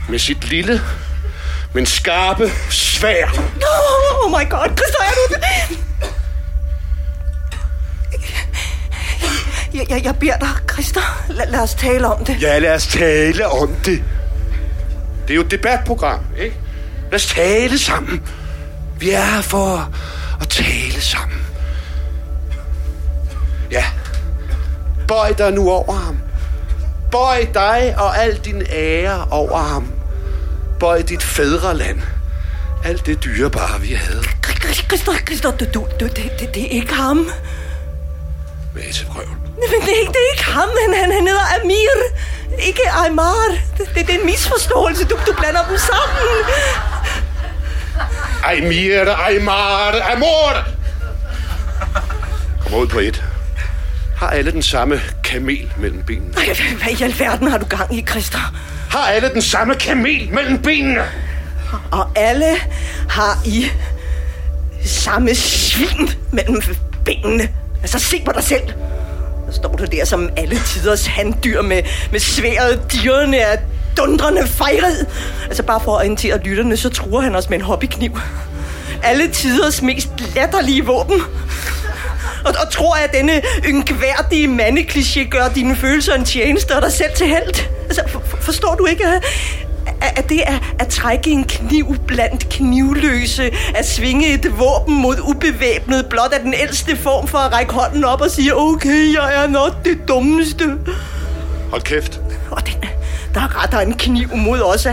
Med 0.08 0.18
sit 0.18 0.44
lille, 0.44 0.80
men 1.72 1.86
skarpe 1.86 2.50
svær. 2.70 3.26
Oh 3.26 4.30
my 4.30 4.50
god, 4.50 4.66
Christoph, 4.76 5.08
er 5.08 5.12
du 5.28 5.34
det? 5.34 5.78
Jeg, 9.74 9.90
jeg, 9.90 10.04
jeg 10.04 10.16
beder 10.16 10.38
dig, 10.38 10.48
Christa, 10.72 11.00
lad, 11.28 11.46
lad 11.50 11.60
os 11.60 11.74
tale 11.74 12.06
om 12.06 12.24
det. 12.24 12.42
Ja, 12.42 12.58
lad 12.58 12.74
os 12.74 12.86
tale 12.86 13.48
om 13.48 13.74
det. 13.74 14.04
Det 15.22 15.30
er 15.30 15.34
jo 15.34 15.40
et 15.40 15.50
debatprogram, 15.50 16.20
ikke? 16.38 16.56
Lad 17.10 17.14
os 17.14 17.26
tale 17.26 17.78
sammen. 17.78 18.22
Vi 18.98 19.10
er 19.10 19.24
her 19.24 19.40
for 19.40 19.92
at 20.40 20.48
tale 20.48 21.00
sammen. 21.00 21.27
Bøj 25.08 25.32
dig 25.32 25.52
nu 25.52 25.70
over 25.70 25.92
ham. 25.92 26.18
Bøj 27.10 27.46
dig 27.54 27.94
og 27.98 28.18
al 28.18 28.36
din 28.36 28.62
ære 28.72 29.26
over 29.30 29.58
ham. 29.58 29.92
Bøj 30.80 31.02
dit 31.02 31.22
fædreland. 31.22 32.00
Alt 32.84 33.06
det 33.06 33.24
dyrebare, 33.24 33.80
vi 33.80 33.92
havde. 33.92 34.22
Christa, 35.26 35.50
du, 35.50 35.64
du, 35.74 35.86
du, 36.00 36.06
det, 36.06 36.16
det, 36.40 36.54
det 36.54 36.62
er 36.62 36.70
ikke 36.70 36.94
ham. 36.94 37.30
Prøven. 39.12 39.28
Men 39.54 39.80
det 39.86 39.94
er 39.94 40.00
ikke, 40.00 40.12
det 40.12 40.20
er 40.26 40.32
ikke 40.32 40.44
ham, 40.44 40.68
han, 40.82 40.94
han, 41.00 41.12
han 41.12 41.26
hedder 41.26 41.60
Amir. 41.62 41.90
Ikke 42.58 42.82
Aymar. 43.04 43.56
Det, 43.78 43.88
det, 43.94 44.06
det 44.06 44.14
er 44.14 44.18
en 44.18 44.26
misforståelse. 44.26 45.04
Du, 45.04 45.18
du 45.26 45.32
blander 45.38 45.64
dem 45.68 45.78
sammen. 45.78 46.28
Aymir, 48.44 49.14
Aymar, 49.26 50.12
Amor! 50.12 50.64
Kom 52.62 52.74
ud 52.74 52.86
på 52.86 52.98
et. 52.98 53.27
Har 54.18 54.30
alle 54.30 54.52
den 54.52 54.62
samme 54.62 55.00
kamel 55.24 55.72
mellem 55.78 56.02
benene? 56.02 56.32
Ej, 56.36 56.56
Hvad 56.82 57.00
i 57.00 57.02
alverden 57.02 57.48
har 57.48 57.58
du 57.58 57.64
gang 57.64 57.94
i, 57.98 58.04
Christa? 58.10 58.38
Har 58.90 59.06
alle 59.06 59.28
den 59.34 59.42
samme 59.42 59.74
kamel 59.74 60.28
mellem 60.32 60.62
benene? 60.62 61.02
Og 61.90 62.10
alle 62.16 62.56
har 63.08 63.38
I 63.44 63.66
samme 64.84 65.34
svin 65.34 66.10
mellem 66.32 66.62
benene. 67.04 67.48
Altså, 67.80 67.98
se 67.98 68.22
på 68.24 68.32
dig 68.32 68.42
selv. 68.42 68.62
Så 69.50 69.56
står 69.56 69.76
du 69.76 69.84
der 69.84 70.04
som 70.04 70.30
alle 70.36 70.58
tiders 70.66 71.06
handdyr 71.06 71.62
med, 71.62 71.82
med 72.12 72.20
sværet 72.20 72.80
dyrene 72.92 73.44
af 73.44 73.58
dundrende 73.96 74.46
fejred. 74.46 75.06
Altså, 75.46 75.62
bare 75.62 75.80
for 75.84 75.92
at 75.92 75.98
orientere 76.00 76.38
lytterne, 76.38 76.76
så 76.76 76.90
truer 76.90 77.20
han 77.20 77.34
os 77.36 77.48
med 77.50 77.58
en 77.58 77.64
hobbykniv. 77.64 78.18
Alle 79.02 79.28
tiders 79.28 79.82
mest 79.82 80.08
latterlige 80.34 80.84
våben. 80.84 81.22
Og, 82.44 82.54
og 82.64 82.70
tror 82.72 82.94
at 82.94 83.12
denne 83.12 83.42
yngværdige 83.64 84.48
mandekliché 84.48 85.28
gør 85.28 85.48
dine 85.54 85.76
følelser 85.76 86.14
en 86.14 86.24
tjeneste 86.24 86.76
og 86.76 86.82
dig 86.82 86.92
selv 86.92 87.10
til 87.16 87.26
held? 87.26 87.68
Altså, 87.84 88.02
for, 88.08 88.22
for, 88.26 88.36
forstår 88.36 88.74
du 88.74 88.86
ikke, 88.86 89.04
at, 89.06 89.22
at 90.00 90.28
det 90.28 90.42
er 90.46 90.58
at 90.78 90.88
trække 90.88 91.30
en 91.30 91.44
kniv 91.44 91.96
blandt 92.06 92.48
knivløse, 92.48 93.50
at 93.74 93.88
svinge 93.88 94.34
et 94.34 94.58
våben 94.58 94.94
mod 94.94 95.16
ubevæbnet, 95.22 96.06
blot 96.06 96.32
af 96.32 96.40
den 96.40 96.54
ældste 96.54 96.96
form 96.96 97.28
for 97.28 97.38
at 97.38 97.52
række 97.52 97.72
hånden 97.72 98.04
op 98.04 98.20
og 98.20 98.30
sige, 98.30 98.56
okay, 98.56 99.14
jeg 99.14 99.44
er 99.44 99.46
nok 99.46 99.84
det 99.84 99.98
dummeste. 100.08 100.78
Hold 101.70 101.82
kæft. 101.82 102.20
Og 102.50 102.66
den, 102.66 102.88
der 103.34 103.62
retter 103.62 103.80
en 103.80 103.94
kniv 103.94 104.36
mod 104.36 104.60
os, 104.60 104.86
er 104.86 104.92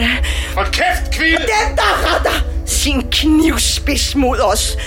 Hold 0.56 0.72
kæft, 0.72 1.12
kvinde! 1.12 1.38
den, 1.38 1.76
der 1.76 2.16
retter 2.16 2.46
sin 2.66 3.02
knivspids 3.12 4.16
mod 4.16 4.40
os, 4.40 4.78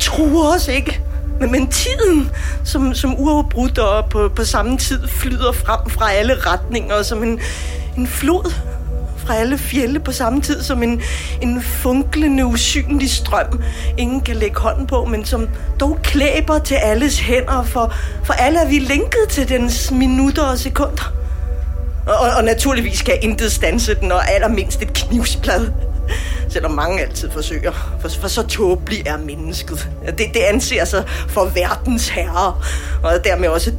truer 0.00 0.54
os 0.54 0.68
ikke. 0.68 1.00
Men, 1.40 1.52
men 1.52 1.66
tiden, 1.66 2.30
som, 2.64 2.94
som 2.94 3.14
uafbrudt 3.18 3.78
og 3.78 4.10
på, 4.10 4.28
på 4.28 4.44
samme 4.44 4.78
tid 4.78 5.08
flyder 5.08 5.52
frem 5.52 5.90
fra 5.90 6.12
alle 6.12 6.34
retninger, 6.34 7.02
som 7.02 7.22
en, 7.22 7.40
en 7.96 8.06
flod 8.06 8.52
fra 9.26 9.36
alle 9.36 9.58
fjelle 9.58 10.00
på 10.00 10.12
samme 10.12 10.40
tid, 10.40 10.62
som 10.62 10.82
en, 10.82 11.02
en 11.42 11.62
funklende, 11.62 12.46
usynlig 12.46 13.10
strøm, 13.10 13.60
ingen 13.98 14.20
kan 14.20 14.36
lægge 14.36 14.60
hånden 14.60 14.86
på, 14.86 15.04
men 15.04 15.24
som 15.24 15.48
dog 15.80 15.98
klæber 16.02 16.58
til 16.58 16.74
alles 16.74 17.18
hænder, 17.18 17.62
for, 17.62 17.94
for 18.24 18.32
alle 18.32 18.60
er 18.60 18.68
vi 18.68 18.78
linket 18.78 19.28
til 19.30 19.48
dens 19.48 19.90
minutter 19.90 20.42
og 20.42 20.58
sekunder. 20.58 21.12
Og, 22.06 22.30
og, 22.36 22.44
naturligvis 22.44 23.02
kan 23.02 23.14
intet 23.22 23.52
stanse 23.52 23.94
den, 23.94 24.12
og 24.12 24.30
allermindst 24.30 24.82
et 24.82 24.92
knivsblad. 24.92 25.68
Selvom 26.54 26.72
mange 26.72 27.00
altid 27.00 27.30
forsøger. 27.30 27.72
For, 28.00 28.08
for 28.08 28.28
så 28.28 28.42
tåbelig 28.46 29.06
er 29.06 29.16
mennesket. 29.16 29.88
Det, 30.18 30.34
det 30.34 30.40
anser 30.40 30.84
sig 30.84 31.04
for 31.28 31.44
verdens 31.44 32.08
herre. 32.08 32.60
Og 33.02 33.24
dermed 33.24 33.48
også, 33.48 33.72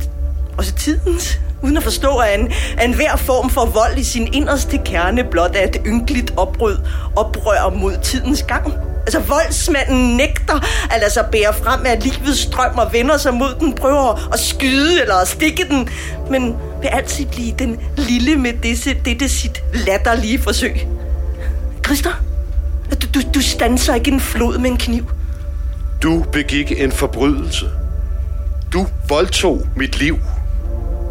også 0.58 0.74
tidens. 0.74 1.39
Uden 1.62 1.77
at 1.77 1.84
forstå, 1.84 2.17
at 2.17 2.39
en, 2.39 2.51
at 2.77 2.86
enhver 2.86 3.15
form 3.15 3.50
for 3.50 3.65
vold 3.65 3.98
i 3.98 4.03
sin 4.03 4.34
inderste 4.34 4.82
kerne 4.86 5.24
blot 5.24 5.55
er 5.55 5.63
et 5.63 5.77
ynkeligt 5.86 6.34
oprød, 6.38 6.77
oprør 7.15 7.70
mod 7.70 7.98
tidens 8.03 8.44
gang. 8.44 8.74
Altså 9.00 9.20
voldsmanden 9.20 10.17
nægter 10.17 10.60
at 10.91 11.00
lade 11.00 11.12
sig 11.12 11.25
bære 11.32 11.53
frem 11.53 11.86
af 11.86 12.03
livets 12.03 12.39
strøm 12.39 12.77
og 12.77 12.94
vender 12.94 13.17
sig 13.17 13.34
mod 13.34 13.55
den, 13.60 13.74
prøver 13.74 14.34
at 14.34 14.39
skyde 14.39 15.01
eller 15.01 15.15
at 15.15 15.27
stikke 15.27 15.65
den, 15.70 15.89
men 16.29 16.55
vil 16.82 16.88
altid 16.88 17.25
blive 17.25 17.53
den 17.60 17.79
lille 17.98 18.36
med 18.36 18.53
disse, 18.63 18.94
dette 19.05 19.29
sit 19.29 19.63
latterlige 19.74 20.41
forsøg. 20.41 20.88
Christer, 21.86 22.25
du, 23.14 23.22
du, 23.34 23.42
stanser 23.42 23.96
ikke 23.96 24.12
en 24.12 24.20
flod 24.20 24.58
med 24.58 24.70
en 24.70 24.78
kniv. 24.78 25.12
Du 26.04 26.25
begik 26.32 26.72
en 26.82 26.92
forbrydelse. 26.92 27.66
Du 28.74 28.88
voldtog 29.10 29.68
mit 29.75 29.98
liv. 30.00 30.20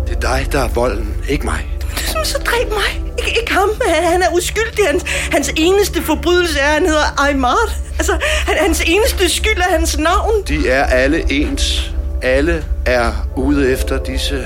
Det 0.06 0.16
er 0.16 0.20
dig, 0.20 0.46
der 0.52 0.60
er 0.64 0.68
volden, 0.68 1.14
ikke 1.28 1.44
mig. 1.44 1.66
Så, 1.96 2.18
så 2.24 2.38
dræb 2.38 2.68
mig. 2.68 3.02
Ik- 3.20 3.40
ikke 3.40 3.52
ham. 3.52 3.68
Han, 3.86 4.04
han 4.12 4.22
er 4.22 4.28
uskyldig. 4.36 4.86
Hans, 4.90 5.04
hans 5.32 5.52
eneste 5.56 6.02
forbrydelse 6.02 6.58
er, 6.58 6.66
at 6.66 6.72
han 6.74 6.86
hedder 6.86 7.20
Aymar. 7.28 7.70
Altså, 7.98 8.12
han, 8.46 8.56
hans 8.60 8.80
eneste 8.86 9.28
skyld 9.28 9.58
er 9.58 9.72
hans 9.78 9.98
navn. 9.98 10.32
De 10.48 10.68
er 10.68 10.84
alle 10.84 11.32
ens. 11.32 11.92
Alle 12.22 12.64
er 12.86 13.12
ude 13.36 13.72
efter 13.72 13.98
disse 14.02 14.44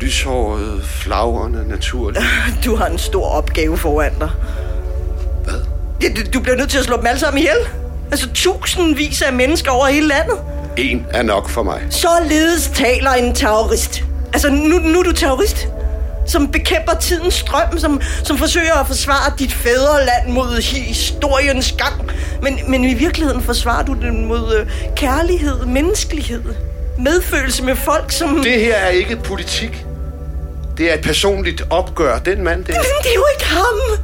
lyshårede, 0.00 0.80
flagrende 0.84 1.68
naturlige. 1.68 2.24
Du 2.64 2.76
har 2.76 2.86
en 2.86 2.98
stor 2.98 3.26
opgave 3.28 3.78
foran 3.78 4.12
dig. 4.20 4.30
Hvad? 6.12 6.24
Ja, 6.24 6.30
du, 6.34 6.40
bliver 6.40 6.56
nødt 6.56 6.70
til 6.70 6.78
at 6.78 6.84
slå 6.84 6.96
dem 6.96 7.06
alle 7.06 7.20
sammen 7.20 7.38
ihjel. 7.38 7.56
Altså 8.10 8.28
tusindvis 8.34 9.22
af 9.22 9.32
mennesker 9.32 9.70
over 9.70 9.86
hele 9.86 10.08
landet. 10.08 10.36
En 10.76 11.06
er 11.10 11.22
nok 11.22 11.48
for 11.48 11.62
mig. 11.62 11.82
Således 11.90 12.70
taler 12.74 13.10
en 13.10 13.34
terrorist. 13.34 14.02
Altså, 14.32 14.50
nu, 14.50 14.78
nu 14.78 14.98
er 14.98 15.02
du 15.02 15.12
terrorist. 15.12 15.68
Som 16.26 16.48
bekæmper 16.52 16.94
tidens 16.94 17.34
strøm, 17.34 17.78
som, 17.78 18.00
som 18.24 18.38
forsøger 18.38 18.74
at 18.74 18.86
forsvare 18.86 19.32
dit 19.38 19.52
fædreland 19.52 20.28
mod 20.28 20.62
historiens 20.62 21.74
gang. 21.78 22.10
Men, 22.42 22.58
men 22.68 22.84
i 22.84 22.94
virkeligheden 22.94 23.42
forsvarer 23.42 23.84
du 23.84 23.92
den 23.92 24.26
mod 24.26 24.56
øh, 24.56 24.66
kærlighed, 24.96 25.66
menneskelighed, 25.66 26.42
medfølelse 26.98 27.64
med 27.64 27.76
folk, 27.76 28.12
som... 28.12 28.42
Det 28.42 28.60
her 28.60 28.74
er 28.74 28.88
ikke 28.88 29.16
politik. 29.16 29.84
Det 30.78 30.90
er 30.90 30.94
et 30.94 31.00
personligt 31.00 31.62
opgør. 31.70 32.18
Den 32.18 32.44
mand 32.44 32.64
der. 32.64 32.72
Men 32.72 32.82
det 33.02 33.10
er 33.10 33.14
jo 33.14 33.26
ikke 33.34 33.44
ham! 33.44 34.03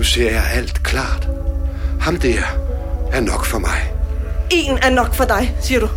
Du. 0.00 0.02
Nu 0.02 0.04
ser 0.04 0.30
jeg 0.30 0.42
alt 0.54 0.82
klart. 0.82 1.28
Ham 2.00 2.16
der 2.16 2.38
er 3.12 3.20
nok 3.20 3.44
for 3.44 3.58
mig. 3.58 3.92
En 4.50 4.78
er 4.82 4.90
nok 4.90 5.14
for 5.14 5.24
dig, 5.24 5.54
siger 5.60 5.80
du. 5.80 5.88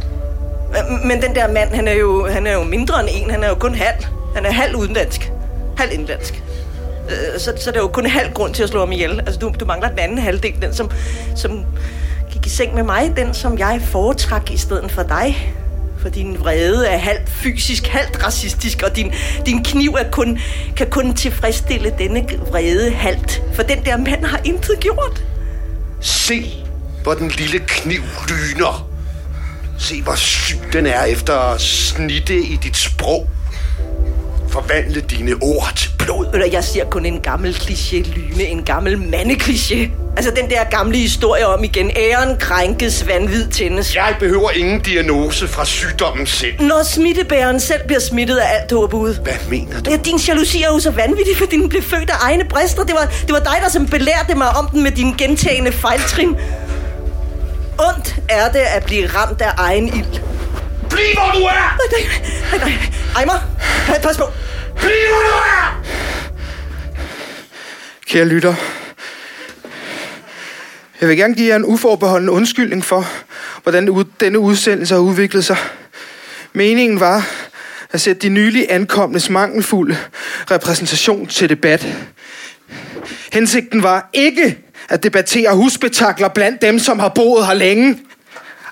Men 1.05 1.21
den 1.21 1.35
der 1.35 1.53
mand, 1.53 1.73
han 1.73 1.87
er 1.87 1.93
jo, 1.93 2.27
han 2.27 2.47
er 2.47 2.53
jo 2.53 2.63
mindre 2.63 2.99
end 2.99 3.09
en. 3.11 3.31
Han 3.31 3.43
er 3.43 3.49
jo 3.49 3.55
kun 3.55 3.75
halv. 3.75 4.05
Han 4.35 4.45
er 4.45 4.51
halv 4.51 4.75
udenlandsk. 4.75 5.31
Halv 5.77 5.93
indlandsk. 5.93 6.43
Øh, 7.09 7.39
så, 7.39 7.53
så 7.57 7.71
det 7.71 7.77
er 7.77 7.81
jo 7.81 7.87
kun 7.87 8.05
halv 8.05 8.33
grund 8.33 8.53
til 8.53 8.63
at 8.63 8.69
slå 8.69 8.79
ham 8.79 8.91
ihjel. 8.91 9.19
Altså, 9.19 9.39
du, 9.39 9.53
du 9.59 9.65
mangler 9.65 9.89
den 9.89 9.99
anden 9.99 10.17
halvdel. 10.17 10.61
Den, 10.61 10.73
som, 10.73 10.91
som 11.35 11.65
gik 12.31 12.45
i 12.45 12.49
seng 12.49 12.75
med 12.75 12.83
mig. 12.83 13.13
Den, 13.17 13.33
som 13.33 13.57
jeg 13.57 13.81
foretrak 13.83 14.51
i 14.51 14.57
stedet 14.57 14.91
for 14.91 15.03
dig. 15.03 15.55
For 16.03 16.09
din 16.09 16.39
vrede 16.39 16.87
er 16.87 16.97
halvt 16.97 17.29
fysisk, 17.29 17.87
halvt 17.87 18.23
racistisk, 18.23 18.81
og 18.81 18.95
din, 18.95 19.13
din 19.45 19.63
kniv 19.63 19.91
er 19.91 20.11
kun, 20.11 20.39
kan 20.77 20.89
kun 20.89 21.13
tilfredsstille 21.13 21.93
denne 21.97 22.25
vrede 22.51 22.91
halvt. 22.91 23.41
For 23.53 23.63
den 23.63 23.85
der 23.85 23.97
mand 23.97 24.25
har 24.25 24.41
intet 24.45 24.79
gjort. 24.79 25.23
Se, 26.01 26.53
hvor 27.03 27.13
den 27.13 27.29
lille 27.29 27.59
kniv 27.67 28.01
lyner. 28.29 28.89
Se, 29.79 30.01
hvor 30.01 30.15
syg 30.15 30.59
den 30.73 30.85
er 30.85 31.03
efter 31.03 31.33
at 31.33 31.61
snitte 31.61 32.35
i 32.35 32.59
dit 32.63 32.77
sprog. 32.77 33.29
Forvandle 34.49 35.01
dine 35.01 35.33
ord 35.41 35.71
til 35.75 35.92
blod. 36.03 36.25
Eller 36.33 36.47
jeg 36.47 36.63
siger 36.63 36.85
kun 36.85 37.05
en 37.05 37.19
gammel 37.19 37.53
kliché, 37.53 37.95
Lyne, 38.15 38.43
en 38.43 38.63
gammel 38.63 38.97
mandekliché. 38.97 39.89
Altså 40.17 40.31
den 40.35 40.49
der 40.49 40.63
gamle 40.63 40.97
historie 40.97 41.47
om 41.47 41.63
igen, 41.63 41.91
æren 41.95 42.37
krænkes, 42.37 43.07
vanvid 43.07 43.47
tændes. 43.47 43.95
Jeg 43.95 44.15
behøver 44.19 44.51
ingen 44.51 44.79
diagnose 44.79 45.47
fra 45.47 45.65
sygdommen 45.65 46.27
selv. 46.27 46.61
Når 46.61 46.83
smittebæreren 46.83 47.59
selv 47.59 47.81
bliver 47.87 47.99
smittet 47.99 48.37
af 48.37 48.59
alt 48.59 48.71
håb 48.71 48.93
ude. 48.93 49.19
Hvad 49.23 49.33
mener 49.49 49.81
du? 49.81 49.91
Ja, 49.91 49.97
din 49.97 50.17
jalousi 50.17 50.61
er 50.63 50.67
jo 50.67 50.79
så 50.79 50.91
vanvittig, 50.91 51.37
fordi 51.37 51.57
den 51.57 51.69
blev 51.69 51.81
født 51.83 52.09
af 52.09 52.15
egne 52.21 52.43
brister. 52.49 52.83
Det 52.83 52.95
var, 52.95 53.05
det 53.21 53.33
var 53.33 53.39
dig, 53.39 53.57
der 53.63 53.69
som 53.69 53.87
belærte 53.87 54.35
mig 54.35 54.49
om 54.49 54.69
den 54.69 54.83
med 54.83 54.91
dine 54.91 55.13
gentagende 55.17 55.71
fejltrin. 55.71 56.35
Ondt 57.79 58.15
er 58.29 58.51
det 58.51 58.59
at 58.59 58.83
blive 58.85 59.07
ramt 59.07 59.41
af 59.41 59.51
egen 59.57 59.87
ild. 59.87 60.19
Bliv, 60.89 61.05
hvor 61.13 61.39
du 61.39 61.45
er! 61.45 61.77
Nej, 61.77 62.07
nej, 62.51 62.59
nej, 62.59 62.69
nej. 62.69 62.89
Ejmer, 63.15 63.33
pas 64.03 64.17
på. 64.17 64.23
Bliv, 64.75 65.09
nu 65.09 65.35
er! 65.45 65.83
Kære 68.07 68.25
lytter, 68.25 68.55
jeg 71.01 71.09
vil 71.09 71.17
gerne 71.17 71.35
give 71.35 71.47
jer 71.47 71.55
en 71.55 71.65
uforbeholden 71.65 72.29
undskyldning 72.29 72.85
for, 72.85 73.07
hvordan 73.63 74.05
denne 74.19 74.39
udsendelse 74.39 74.93
har 74.93 75.01
udviklet 75.01 75.45
sig. 75.45 75.57
Meningen 76.53 76.99
var 76.99 77.27
at 77.91 78.01
sætte 78.01 78.21
de 78.21 78.29
nylig 78.29 78.67
ankomnes 78.69 79.29
mangelfulde 79.29 79.97
repræsentation 80.51 81.27
til 81.27 81.49
debat. 81.49 81.87
Hensigten 83.33 83.83
var 83.83 84.09
ikke 84.13 84.57
at 84.89 85.03
debattere 85.03 85.55
husbetakler 85.55 86.27
blandt 86.27 86.61
dem, 86.61 86.79
som 86.79 86.99
har 86.99 87.09
boet 87.09 87.45
her 87.45 87.53
længe. 87.53 87.99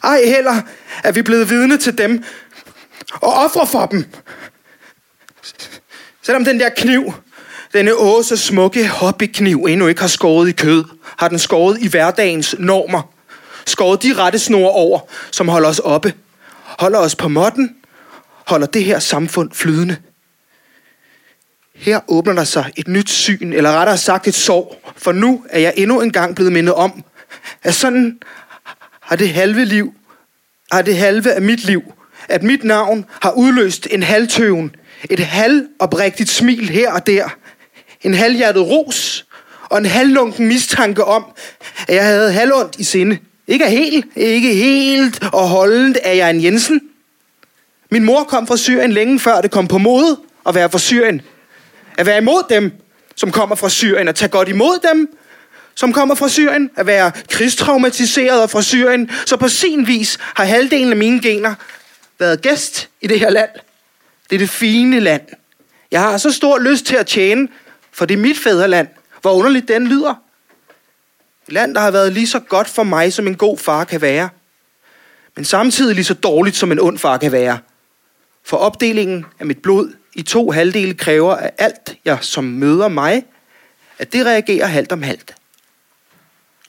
Ej 0.04 0.22
heller 0.26 0.62
er 1.04 1.12
vi 1.12 1.22
blevet 1.22 1.50
vidne 1.50 1.78
til 1.78 1.98
dem 1.98 2.24
og 3.14 3.34
ofre 3.34 3.68
for 3.68 3.86
dem. 3.86 4.06
Selvom 6.22 6.46
den 6.46 6.60
der 6.60 6.70
kniv, 6.70 7.14
denne 7.74 7.96
åse 7.96 8.38
smukke 8.38 8.88
hobbykniv, 8.88 9.66
endnu 9.70 9.88
ikke 9.88 10.02
har 10.02 10.08
skåret 10.08 10.50
i 10.50 10.52
kød, 10.52 10.84
har 11.18 11.28
den 11.28 11.40
skåret 11.40 11.82
i 11.82 11.88
hverdagens 11.88 12.56
normer. 12.60 13.14
Skåret 13.66 14.04
de 14.04 14.14
rette 14.14 14.40
snore 14.40 14.72
over, 14.72 15.00
som 15.32 15.48
holder 15.48 15.70
os 15.70 15.80
oppe. 15.80 16.14
Holder 16.64 17.00
os 17.00 17.16
på 17.16 17.28
måtten. 17.28 17.76
Holder 18.48 18.68
det 18.68 18.84
her 18.84 19.00
samfund 19.00 19.52
flydende. 19.54 19.98
Her 21.76 22.00
åbner 22.08 22.34
der 22.34 22.44
sig 22.44 22.72
et 22.76 22.88
nyt 22.88 23.10
syn, 23.10 23.54
eller 23.54 23.72
rettere 23.72 23.98
sagt 23.98 24.28
et 24.28 24.36
sorg. 24.36 24.92
For 24.98 25.12
nu 25.12 25.46
er 25.50 25.60
jeg 25.60 25.74
endnu 25.78 26.02
engang 26.02 26.36
blevet 26.36 26.54
mindet 26.54 26.74
om, 26.74 27.04
at 27.64 27.76
sådan 27.76 28.20
har 29.02 29.16
det 29.16 29.30
halve 29.30 29.66
liv, 29.66 29.94
har 30.72 30.82
det 30.82 30.98
halve 30.98 31.34
af 31.34 31.42
mit 31.42 31.64
liv, 31.64 31.94
at 32.30 32.44
mit 32.44 32.64
navn 32.64 33.06
har 33.22 33.32
udløst 33.32 33.88
en 33.92 34.04
halvtøven, 34.04 34.76
et 35.10 35.20
halvoprigtigt 35.20 36.30
smil 36.30 36.70
her 36.70 36.92
og 36.92 37.08
der, 37.08 37.38
en 38.02 38.14
halvhjertet 38.14 38.68
ros 38.68 39.26
og 39.70 39.78
en 39.78 39.86
halvlunken 39.86 40.48
mistanke 40.48 41.04
om, 41.04 41.26
at 41.88 41.96
jeg 41.96 42.06
havde 42.06 42.32
halvondt 42.32 42.76
i 42.80 42.84
sinde. 42.84 43.18
Ikke 43.48 43.70
helt, 43.70 44.06
ikke 44.16 44.54
helt 44.54 45.24
og 45.34 45.48
holdent 45.48 45.98
er 46.04 46.14
jeg 46.14 46.30
en 46.30 46.44
Jensen. 46.44 46.82
Min 47.92 48.04
mor 48.04 48.24
kom 48.24 48.48
fra 48.48 48.58
Syrien 48.58 48.92
længe 48.92 49.20
før 49.20 49.42
det 49.42 49.52
kom 49.52 49.68
på 49.68 49.78
mode 49.78 50.20
at 50.48 50.56
være 50.56 50.70
fra 50.70 50.80
Syrien. 50.80 51.22
At 51.98 52.06
være 52.06 52.18
imod 52.18 52.44
dem, 52.50 52.72
som 53.16 53.32
kommer 53.32 53.56
fra 53.56 53.70
Syrien, 53.70 54.08
at 54.08 54.16
tage 54.16 54.30
godt 54.30 54.50
imod 54.50 54.80
dem, 54.90 55.18
som 55.76 55.94
kommer 55.94 56.16
fra 56.16 56.30
Syrien, 56.30 56.70
at 56.76 56.88
være 56.88 57.12
krigstraumatiseret 57.30 58.50
fra 58.50 58.62
Syrien, 58.62 59.12
så 59.26 59.38
på 59.38 59.50
sin 59.50 59.88
vis 59.88 60.18
har 60.22 60.46
halvdelen 60.46 60.92
af 60.92 60.98
mine 60.98 61.22
gener 61.22 61.56
været 62.20 62.42
gæst 62.42 62.90
i 63.02 63.08
det 63.08 63.20
her 63.20 63.30
land. 63.30 63.50
Det 64.32 64.36
er 64.36 64.40
det 64.40 64.50
fine 64.50 65.00
land. 65.00 65.22
Jeg 65.92 66.02
har 66.02 66.18
så 66.18 66.32
stor 66.32 66.60
lyst 66.60 66.86
til 66.86 66.96
at 66.96 67.08
tjene, 67.08 67.48
for 67.92 68.06
det 68.06 68.14
er 68.14 68.22
mit 68.22 68.38
fædreland. 68.38 68.88
Hvor 69.22 69.32
underligt 69.32 69.68
den 69.68 69.88
lyder. 69.88 70.16
Et 71.48 71.54
land, 71.54 71.76
der 71.76 71.82
har 71.82 71.92
været 71.92 72.14
lige 72.14 72.28
så 72.28 72.40
godt 72.40 72.68
for 72.68 72.84
mig, 72.84 73.14
som 73.14 73.28
en 73.28 73.36
god 73.36 73.58
far 73.58 73.84
kan 73.84 74.02
være. 74.02 74.30
Men 75.36 75.46
samtidig 75.46 75.96
lige 75.96 76.06
så 76.06 76.14
dårligt, 76.14 76.56
som 76.56 76.72
en 76.72 76.80
ond 76.80 76.98
far 76.98 77.18
kan 77.18 77.32
være. 77.32 77.60
For 78.44 78.58
opdelingen 78.58 79.26
af 79.40 79.46
mit 79.46 79.62
blod 79.62 79.94
i 80.14 80.22
to 80.22 80.52
halvdele 80.52 80.94
kræver, 80.94 81.34
at 81.34 81.52
alt, 81.58 81.98
jeg 82.06 82.18
som 82.22 82.44
møder 82.44 82.88
mig, 82.88 83.26
at 84.00 84.14
det 84.14 84.26
reagerer 84.26 84.66
halvt 84.66 84.92
om 84.92 85.04
halvt. 85.04 85.36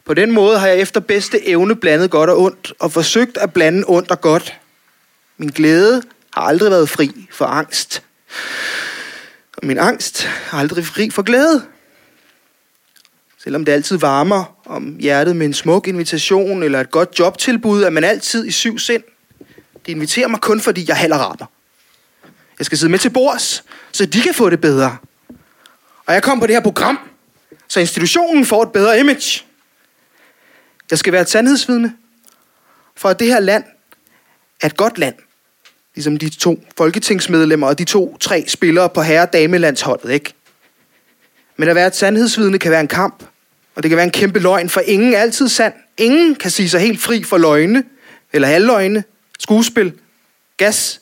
På 0.05 0.15
den 0.15 0.31
måde 0.31 0.59
har 0.59 0.67
jeg 0.67 0.79
efter 0.79 1.01
bedste 1.01 1.49
evne 1.49 1.77
blandet 1.77 2.11
godt 2.11 2.31
og 2.31 2.41
ondt, 2.41 2.73
og 2.79 2.93
forsøgt 2.93 3.37
at 3.37 3.53
blande 3.53 3.85
ondt 3.87 4.11
og 4.11 4.21
godt. 4.21 4.59
Min 5.37 5.49
glæde 5.49 6.03
har 6.35 6.43
aldrig 6.43 6.71
været 6.71 6.89
fri 6.89 7.29
for 7.31 7.45
angst. 7.45 8.03
Og 9.57 9.67
min 9.67 9.79
angst 9.79 10.25
har 10.25 10.59
aldrig 10.59 10.87
fri 10.87 11.11
for 11.11 11.23
glæde. 11.23 11.67
Selvom 13.39 13.65
det 13.65 13.73
altid 13.73 13.97
varmer 13.97 14.57
om 14.67 14.97
hjertet 15.01 15.37
med 15.37 15.47
en 15.47 15.55
smuk 15.55 15.89
invitation 15.89 16.63
eller 16.63 16.81
et 16.81 16.91
godt 16.91 17.19
jobtilbud, 17.19 17.83
er 17.83 17.91
man 17.91 18.05
altid 18.05 18.47
i 18.47 18.51
syv 18.51 18.79
sind. 18.79 19.03
Det 19.87 19.93
inviterer 19.93 20.29
mig 20.29 20.41
kun, 20.41 20.61
fordi 20.61 20.85
jeg 20.89 20.97
heller 20.97 21.17
rater. 21.17 21.47
Jeg 22.59 22.67
skal 22.67 22.79
sidde 22.79 22.91
med 22.91 22.99
til 22.99 23.11
bords, 23.11 23.65
så 23.93 24.07
de 24.07 24.21
kan 24.21 24.35
få 24.35 24.51
det 24.51 24.61
bedre. 24.61 24.97
Og 26.07 26.15
jeg 26.15 26.23
kom 26.23 26.41
på 26.41 26.47
det 26.47 26.55
her 26.55 26.63
program, 26.63 26.99
så 27.69 27.81
institutionen 27.81 28.47
får 28.47 28.63
et 28.63 28.73
bedre 28.73 29.01
image. 29.01 29.45
Jeg 30.91 30.99
skal 30.99 31.13
være 31.13 31.23
et 31.23 31.31
sandhedsvidne, 31.31 31.97
for 32.97 33.09
at 33.09 33.19
det 33.19 33.27
her 33.27 33.41
land 33.41 33.65
er 34.61 34.67
et 34.67 34.77
godt 34.77 34.99
land. 34.99 35.15
Ligesom 35.95 36.17
de 36.17 36.29
to 36.29 36.65
folketingsmedlemmer 36.77 37.67
og 37.67 37.79
de 37.79 37.85
to-tre 37.85 38.45
spillere 38.49 38.89
på 38.89 39.03
herre- 39.03 39.23
og 39.23 39.33
damelandsholdet, 39.33 40.11
ikke? 40.11 40.33
Men 41.57 41.69
at 41.69 41.75
være 41.75 41.87
et 41.87 41.97
sandhedsvidne 41.97 42.59
kan 42.59 42.71
være 42.71 42.81
en 42.81 42.89
kamp, 42.89 43.25
og 43.75 43.83
det 43.83 43.89
kan 43.89 43.97
være 43.97 44.05
en 44.05 44.13
kæmpe 44.13 44.39
løgn, 44.39 44.69
for 44.69 44.81
ingen 44.81 45.15
er 45.15 45.19
altid 45.19 45.49
sand. 45.49 45.75
Ingen 45.99 46.35
kan 46.35 46.51
sige 46.51 46.69
sig 46.69 46.81
helt 46.81 47.01
fri 47.01 47.23
for 47.23 47.39
løgne, 47.39 47.85
eller 48.33 48.49
halvløgne, 48.49 49.05
skuespil, 49.39 49.93
gas. 50.57 51.01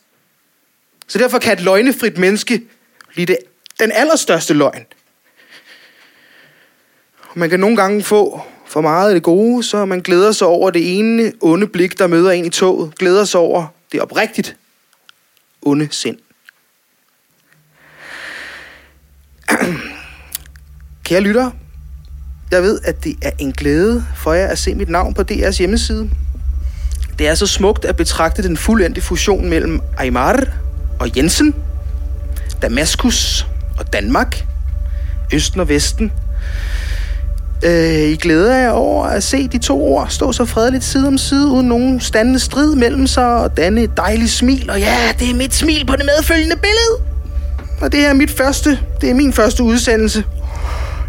Så 1.09 1.19
derfor 1.19 1.39
kan 1.39 1.53
et 1.53 1.61
løgnefrit 1.61 2.19
menneske 2.19 2.63
blive 3.09 3.27
det, 3.27 3.37
den 3.81 3.93
allerstørste 3.93 4.55
løgn. 4.55 4.87
Og 7.21 7.39
man 7.39 7.51
kan 7.51 7.61
nogle 7.61 7.77
gange 7.77 8.03
få 8.03 8.41
for 8.67 8.81
meget 8.81 9.09
af 9.09 9.15
det 9.15 9.23
gode, 9.23 9.63
så 9.63 9.85
man 9.85 10.01
glæder 10.01 10.33
sig 10.33 10.47
over 10.47 10.71
det 10.71 10.99
ene 10.99 11.33
onde 11.41 11.67
blik, 11.67 11.99
der 11.99 12.07
møder 12.07 12.31
en 12.31 12.45
i 12.45 12.51
toget. 12.51 12.99
Glæder 12.99 13.25
sig 13.25 13.41
over 13.41 13.67
det 13.93 14.01
oprigtigt 14.01 14.57
onde 15.63 15.89
sind. 15.91 16.19
Kære 21.05 21.21
lyttere, 21.21 21.53
jeg 22.51 22.63
ved, 22.63 22.81
at 22.85 23.05
det 23.05 23.17
er 23.23 23.31
en 23.39 23.53
glæde 23.53 24.05
for 24.17 24.33
jer 24.33 24.47
at 24.47 24.59
se 24.59 24.75
mit 24.75 24.89
navn 24.89 25.15
på 25.15 25.23
DR's 25.31 25.59
hjemmeside. 25.59 26.11
Det 27.19 27.29
er 27.29 27.35
så 27.35 27.47
smukt 27.47 27.85
at 27.85 27.97
betragte 27.97 28.43
den 28.43 28.57
fuldendte 28.57 29.01
fusion 29.01 29.49
mellem 29.49 29.81
Aymar 29.99 30.47
og 31.01 31.17
Jensen, 31.17 31.55
Damaskus 32.63 33.47
og 33.79 33.93
Danmark, 33.93 34.45
Østen 35.33 35.61
og 35.61 35.69
Vesten. 35.69 36.13
Øh, 37.63 38.11
I 38.11 38.17
glæder 38.17 38.57
jer 38.57 38.71
over 38.71 39.07
at 39.07 39.23
se 39.23 39.49
de 39.49 39.59
to 39.59 39.83
ord 39.83 40.07
stå 40.11 40.33
så 40.33 40.45
fredeligt 40.45 40.85
side 40.85 41.07
om 41.07 41.19
side, 41.19 41.49
uden 41.49 41.69
nogen 41.69 42.01
standende 42.01 42.39
strid 42.39 42.75
mellem 42.75 43.07
sig, 43.07 43.27
og 43.27 43.57
danne 43.57 43.83
et 43.83 43.97
dejligt 43.97 44.31
smil. 44.31 44.71
Og 44.71 44.79
ja, 44.79 44.97
det 45.19 45.31
er 45.31 45.35
mit 45.35 45.55
smil 45.55 45.87
på 45.87 45.97
det 45.97 46.05
medfølgende 46.05 46.57
billede. 46.57 47.11
Og 47.81 47.93
det 47.93 48.01
her 48.01 48.09
er 48.09 48.15
mit 48.15 48.31
første, 48.31 48.79
det 49.01 49.11
er 49.11 49.15
min 49.15 49.33
første 49.33 49.63
udsendelse. 49.63 50.25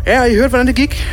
Ja, 0.07 0.21
og 0.21 0.29
I 0.29 0.35
hørte, 0.35 0.49
hvordan 0.49 0.67
det 0.67 0.75
gik. 0.75 1.07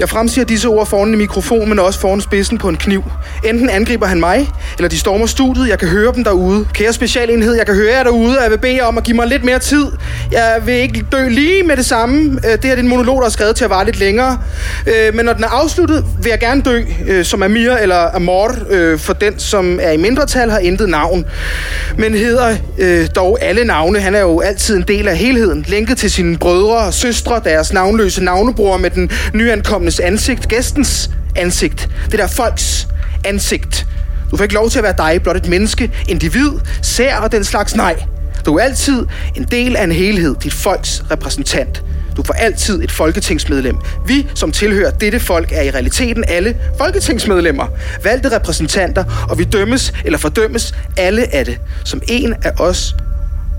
Jeg 0.00 0.08
fremsiger 0.08 0.44
disse 0.44 0.68
ord 0.68 0.86
foran 0.86 1.08
en 1.08 1.18
mikrofon, 1.18 1.68
men 1.68 1.78
også 1.78 2.00
foran 2.00 2.20
spidsen 2.20 2.58
på 2.58 2.68
en 2.68 2.76
kniv. 2.76 3.04
Enten 3.44 3.70
angriber 3.70 4.06
han 4.06 4.20
mig, 4.20 4.48
eller 4.78 4.88
de 4.88 4.98
stormer 4.98 5.26
studiet. 5.26 5.68
Jeg 5.68 5.78
kan 5.78 5.88
høre 5.88 6.12
dem 6.14 6.24
derude. 6.24 6.66
Kære 6.74 6.92
specialenhed, 6.92 7.54
jeg 7.54 7.66
kan 7.66 7.74
høre 7.74 7.94
jer 7.94 8.02
derude, 8.02 8.36
og 8.38 8.42
jeg 8.42 8.50
vil 8.50 8.58
bede 8.58 8.76
jer 8.76 8.84
om 8.84 8.98
at 8.98 9.04
give 9.04 9.16
mig 9.16 9.26
lidt 9.26 9.44
mere 9.44 9.58
tid. 9.58 9.86
Jeg 10.32 10.56
vil 10.64 10.74
ikke 10.74 11.04
dø 11.12 11.28
lige 11.28 11.62
med 11.62 11.76
det 11.76 11.86
samme. 11.86 12.40
Øh, 12.46 12.52
det 12.52 12.64
her 12.64 12.72
er 12.72 12.76
en 12.76 12.88
monolog, 12.88 13.20
der 13.20 13.26
er 13.26 13.30
skrevet 13.30 13.56
til 13.56 13.64
at 13.64 13.70
vare 13.70 13.84
lidt 13.84 13.98
længere. 13.98 14.38
Øh, 14.86 15.14
men 15.14 15.24
når 15.24 15.32
den 15.32 15.44
er 15.44 15.48
afsluttet, 15.48 16.04
vil 16.22 16.30
jeg 16.30 16.40
gerne 16.40 16.62
dø 16.62 16.82
øh, 17.06 17.24
som 17.24 17.42
Amir 17.42 17.72
eller 17.72 18.14
Amor, 18.14 18.54
for 18.96 19.12
den, 19.12 19.38
som 19.38 19.78
er 19.82 19.90
i 19.90 19.96
mindretal, 19.96 20.50
har 20.50 20.58
intet 20.58 20.88
navn. 20.88 21.24
Men 21.98 22.14
hedder 22.14 22.56
dog 23.16 23.38
alle 23.40 23.64
navne. 23.64 24.00
Han 24.00 24.14
er 24.14 24.20
jo 24.20 24.40
altid 24.40 24.76
en 24.76 24.84
del 24.88 25.08
af 25.08 25.16
helheden. 25.16 25.64
Lænket 25.68 25.98
til 25.98 26.10
sine 26.10 26.38
brødre 26.38 26.76
og 26.76 26.94
søstre, 26.94 27.40
deres 27.44 27.72
navnløse 27.72 28.24
navnebror 28.24 28.76
med 28.76 28.90
den 28.90 29.10
nyankomne 29.34 29.89
vedkommendes 29.90 30.00
ansigt. 30.00 30.48
Gæstens 30.48 31.10
ansigt. 31.36 31.88
Det 32.10 32.18
der 32.18 32.26
folks 32.26 32.88
ansigt. 33.24 33.86
Du 34.30 34.36
får 34.36 34.42
ikke 34.42 34.54
lov 34.54 34.70
til 34.70 34.78
at 34.78 34.82
være 34.82 34.94
dig, 34.98 35.22
blot 35.22 35.36
et 35.36 35.48
menneske, 35.48 35.90
individ, 36.08 36.50
sær 36.82 37.16
og 37.16 37.32
den 37.32 37.44
slags 37.44 37.76
nej. 37.76 38.04
Du 38.46 38.56
er 38.56 38.62
altid 38.62 39.06
en 39.36 39.44
del 39.44 39.76
af 39.76 39.84
en 39.84 39.92
helhed, 39.92 40.36
dit 40.44 40.52
folks 40.52 41.02
repræsentant. 41.10 41.82
Du 42.16 42.22
får 42.22 42.34
altid 42.34 42.82
et 42.82 42.90
folketingsmedlem. 42.90 43.76
Vi, 44.06 44.26
som 44.34 44.52
tilhører 44.52 44.90
dette 44.90 45.20
folk, 45.20 45.52
er 45.52 45.62
i 45.62 45.70
realiteten 45.70 46.24
alle 46.28 46.56
folketingsmedlemmer. 46.78 47.66
Valgte 48.04 48.36
repræsentanter, 48.36 49.26
og 49.30 49.38
vi 49.38 49.44
dømmes 49.44 49.92
eller 50.04 50.18
fordømmes 50.18 50.74
alle 50.96 51.34
af 51.34 51.44
det, 51.44 51.58
som 51.84 52.02
en 52.08 52.34
af 52.42 52.52
os 52.58 52.96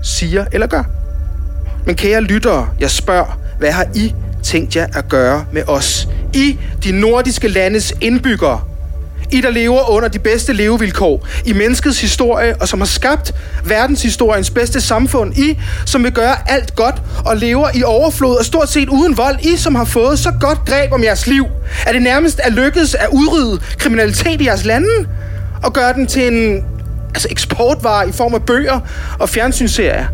siger 0.02 0.44
eller 0.52 0.66
gør. 0.66 0.82
Men 1.86 1.94
kære 1.94 2.20
lyttere, 2.20 2.68
jeg 2.80 2.90
spørger, 2.90 3.38
hvad 3.58 3.72
har 3.72 3.86
I 3.94 4.14
tænkt 4.42 4.76
jer 4.76 4.86
at 4.94 5.08
gøre 5.08 5.44
med 5.52 5.62
os? 5.66 6.08
I, 6.34 6.58
de 6.84 6.92
nordiske 6.92 7.48
landes 7.48 7.94
indbyggere. 8.00 8.60
I, 9.30 9.40
der 9.40 9.50
lever 9.50 9.90
under 9.90 10.08
de 10.08 10.18
bedste 10.18 10.52
levevilkår 10.52 11.26
i 11.44 11.52
menneskets 11.52 12.00
historie, 12.00 12.56
og 12.60 12.68
som 12.68 12.80
har 12.80 12.86
skabt 12.86 13.32
verdenshistoriens 13.64 14.50
bedste 14.50 14.80
samfund. 14.80 15.38
I, 15.38 15.58
som 15.86 16.04
vil 16.04 16.12
gøre 16.12 16.50
alt 16.50 16.74
godt 16.74 17.02
og 17.24 17.36
lever 17.36 17.68
i 17.74 17.82
overflod 17.82 18.36
og 18.36 18.44
stort 18.44 18.68
set 18.68 18.88
uden 18.88 19.16
vold. 19.16 19.38
I, 19.42 19.56
som 19.56 19.74
har 19.74 19.84
fået 19.84 20.18
så 20.18 20.32
godt 20.40 20.58
greb 20.66 20.92
om 20.92 21.04
jeres 21.04 21.26
liv, 21.26 21.46
at 21.86 21.94
det 21.94 22.02
nærmest 22.02 22.40
er 22.42 22.50
lykkedes 22.50 22.94
at 22.94 23.08
udrydde 23.12 23.60
kriminalitet 23.78 24.40
i 24.40 24.46
jeres 24.46 24.64
lande 24.64 25.08
og 25.62 25.72
gøre 25.72 25.92
den 25.92 26.06
til 26.06 26.26
en 26.26 26.64
altså 27.14 27.28
eksportvare 27.30 28.08
i 28.08 28.12
form 28.12 28.34
af 28.34 28.42
bøger 28.42 28.80
og 29.18 29.28
fjernsynsserier. 29.28 30.06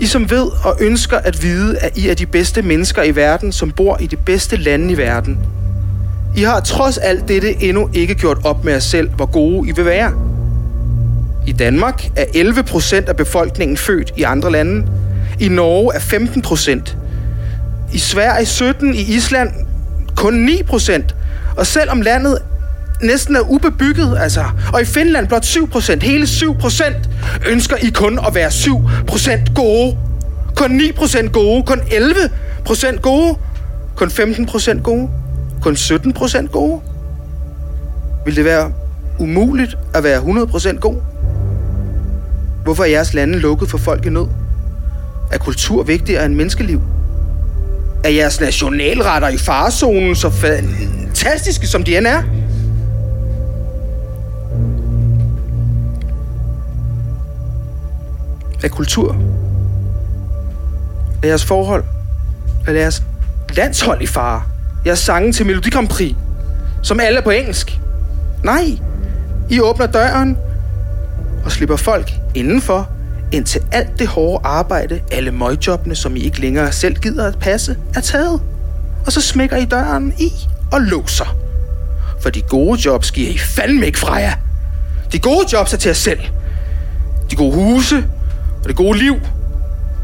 I 0.00 0.06
som 0.06 0.30
ved 0.30 0.46
og 0.64 0.76
ønsker 0.80 1.18
at 1.18 1.42
vide, 1.42 1.78
at 1.78 1.96
I 1.96 2.08
er 2.08 2.14
de 2.14 2.26
bedste 2.26 2.62
mennesker 2.62 3.02
i 3.02 3.16
verden, 3.16 3.52
som 3.52 3.70
bor 3.70 3.96
i 4.00 4.06
de 4.06 4.16
bedste 4.16 4.56
lande 4.56 4.92
i 4.92 4.96
verden. 4.96 5.38
I 6.36 6.42
har 6.42 6.60
trods 6.60 6.98
alt 6.98 7.28
dette 7.28 7.62
endnu 7.62 7.88
ikke 7.92 8.14
gjort 8.14 8.38
op 8.44 8.64
med 8.64 8.72
jer 8.72 8.80
selv, 8.80 9.08
hvor 9.08 9.26
gode 9.26 9.68
I 9.68 9.72
vil 9.72 9.84
være. 9.84 10.12
I 11.46 11.52
Danmark 11.52 12.06
er 12.16 12.24
11 12.34 12.62
procent 12.62 13.08
af 13.08 13.16
befolkningen 13.16 13.76
født 13.76 14.12
i 14.16 14.22
andre 14.22 14.52
lande. 14.52 14.86
I 15.40 15.48
Norge 15.48 15.94
er 15.94 15.98
15 16.00 16.42
procent. 16.42 16.96
I 17.92 17.98
Sverige 17.98 18.46
17, 18.46 18.94
i 18.94 19.00
Island 19.00 19.50
kun 20.16 20.34
9 20.34 20.62
procent. 20.62 21.14
Og 21.56 21.66
selvom 21.66 22.00
landet 22.02 22.38
næsten 23.02 23.36
er 23.36 23.50
ubebygget, 23.50 24.18
altså, 24.18 24.44
og 24.72 24.80
i 24.80 24.84
Finland 24.84 25.28
blot 25.28 25.44
7 25.44 25.68
procent, 25.68 26.02
hele 26.02 26.26
7 26.26 26.56
procent, 26.58 26.96
ønsker 27.46 27.76
I 27.76 27.90
kun 27.90 28.18
at 28.26 28.34
være 28.34 28.50
7 28.50 28.82
procent 29.06 29.54
gode. 29.54 29.96
Kun 30.56 30.70
9 30.70 30.92
procent 30.92 31.32
gode, 31.32 31.62
kun 31.62 31.80
11 31.90 32.14
procent 32.64 33.02
gode, 33.02 33.36
kun 33.96 34.10
15 34.10 34.46
procent 34.46 34.82
gode, 34.82 35.08
kun 35.62 35.76
17 35.76 36.12
procent 36.12 36.52
gode. 36.52 36.80
Vil 38.24 38.36
det 38.36 38.44
være 38.44 38.72
umuligt 39.18 39.78
at 39.94 40.04
være 40.04 40.16
100 40.16 40.46
procent 40.46 40.80
god? 40.80 40.96
Hvorfor 42.64 42.84
er 42.84 42.88
jeres 42.88 43.14
lande 43.14 43.38
lukket 43.38 43.70
for 43.70 43.78
folk 43.78 44.06
i 44.06 44.10
nød? 44.10 44.26
Er 45.32 45.38
kultur 45.38 45.82
vigtigere 45.82 46.26
end 46.26 46.34
menneskeliv? 46.34 46.82
Er 48.04 48.08
jeres 48.08 48.40
nationalretter 48.40 49.28
i 49.28 49.38
farezonen 49.38 50.14
så 50.14 50.30
fantastiske, 50.30 51.66
som 51.66 51.84
de 51.84 51.96
end 51.96 52.06
er? 52.06 52.22
Er 58.62 58.68
kultur? 58.68 59.16
Er 61.22 61.26
jeres 61.26 61.44
forhold? 61.44 61.84
Er 62.66 62.72
jeres 62.72 63.02
landshold 63.56 64.02
i 64.02 64.06
fare? 64.06 64.42
Jeres 64.86 64.98
sange 64.98 65.32
til 65.32 65.46
Melodi 65.46 65.70
Grand 65.70 65.88
Prix? 65.88 66.16
Som 66.82 67.00
alle 67.00 67.18
er 67.18 67.24
på 67.24 67.30
engelsk? 67.30 67.80
Nej. 68.44 68.78
I 69.50 69.60
åbner 69.60 69.86
døren 69.86 70.38
og 71.44 71.52
slipper 71.52 71.76
folk 71.76 72.12
indenfor, 72.34 72.88
indtil 73.32 73.62
alt 73.72 73.98
det 73.98 74.06
hårde 74.06 74.46
arbejde, 74.46 75.00
alle 75.12 75.30
møgjobbene, 75.30 75.94
som 75.94 76.16
I 76.16 76.20
ikke 76.20 76.40
længere 76.40 76.72
selv 76.72 76.96
gider 76.96 77.26
at 77.26 77.38
passe, 77.38 77.76
er 77.94 78.00
taget. 78.00 78.40
Og 79.06 79.12
så 79.12 79.20
smækker 79.20 79.56
I 79.56 79.64
døren 79.64 80.14
i 80.18 80.32
og 80.72 80.80
låser. 80.80 81.36
For 82.20 82.30
de 82.30 82.42
gode 82.42 82.80
jobs 82.80 83.10
giver 83.10 83.30
I 83.30 83.38
fandme 83.38 83.86
ikke 83.86 83.98
fra 83.98 84.14
jer. 84.14 84.32
De 85.12 85.18
gode 85.18 85.46
jobs 85.52 85.72
er 85.72 85.78
til 85.78 85.88
jer 85.88 85.94
selv. 85.94 86.20
De 87.30 87.36
gode 87.36 87.54
huse 87.54 88.04
og 88.62 88.68
det 88.68 88.76
gode 88.76 88.98
liv. 88.98 89.16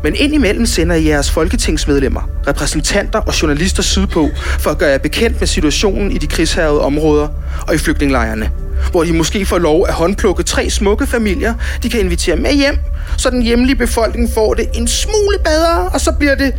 Men 0.02 0.14
indimellem 0.14 0.66
sender 0.66 0.96
I 0.96 1.08
jeres 1.08 1.30
folketingsmedlemmer, 1.30 2.30
repræsentanter 2.46 3.18
og 3.18 3.42
journalister 3.42 3.82
sydpå 3.82 4.28
for 4.58 4.70
at 4.70 4.78
gøre 4.78 4.90
jer 4.90 4.98
bekendt 4.98 5.40
med 5.40 5.46
situationen 5.46 6.12
i 6.12 6.18
de 6.18 6.26
krigshærede 6.26 6.80
områder 6.80 7.28
og 7.68 7.74
i 7.74 7.78
flygtningelejrene. 7.78 8.50
Hvor 8.90 9.04
de 9.04 9.12
måske 9.12 9.46
får 9.46 9.58
lov 9.58 9.84
at 9.88 9.94
håndplukke 9.94 10.42
tre 10.42 10.70
smukke 10.70 11.06
familier, 11.06 11.54
de 11.82 11.90
kan 11.90 12.00
invitere 12.00 12.36
med 12.36 12.52
hjem, 12.52 12.78
så 13.18 13.30
den 13.30 13.42
hjemlige 13.42 13.76
befolkning 13.76 14.30
får 14.34 14.54
det 14.54 14.68
en 14.74 14.88
smule 14.88 15.38
bedre, 15.44 15.88
og 15.94 16.00
så 16.00 16.12
bliver 16.12 16.34
det 16.34 16.54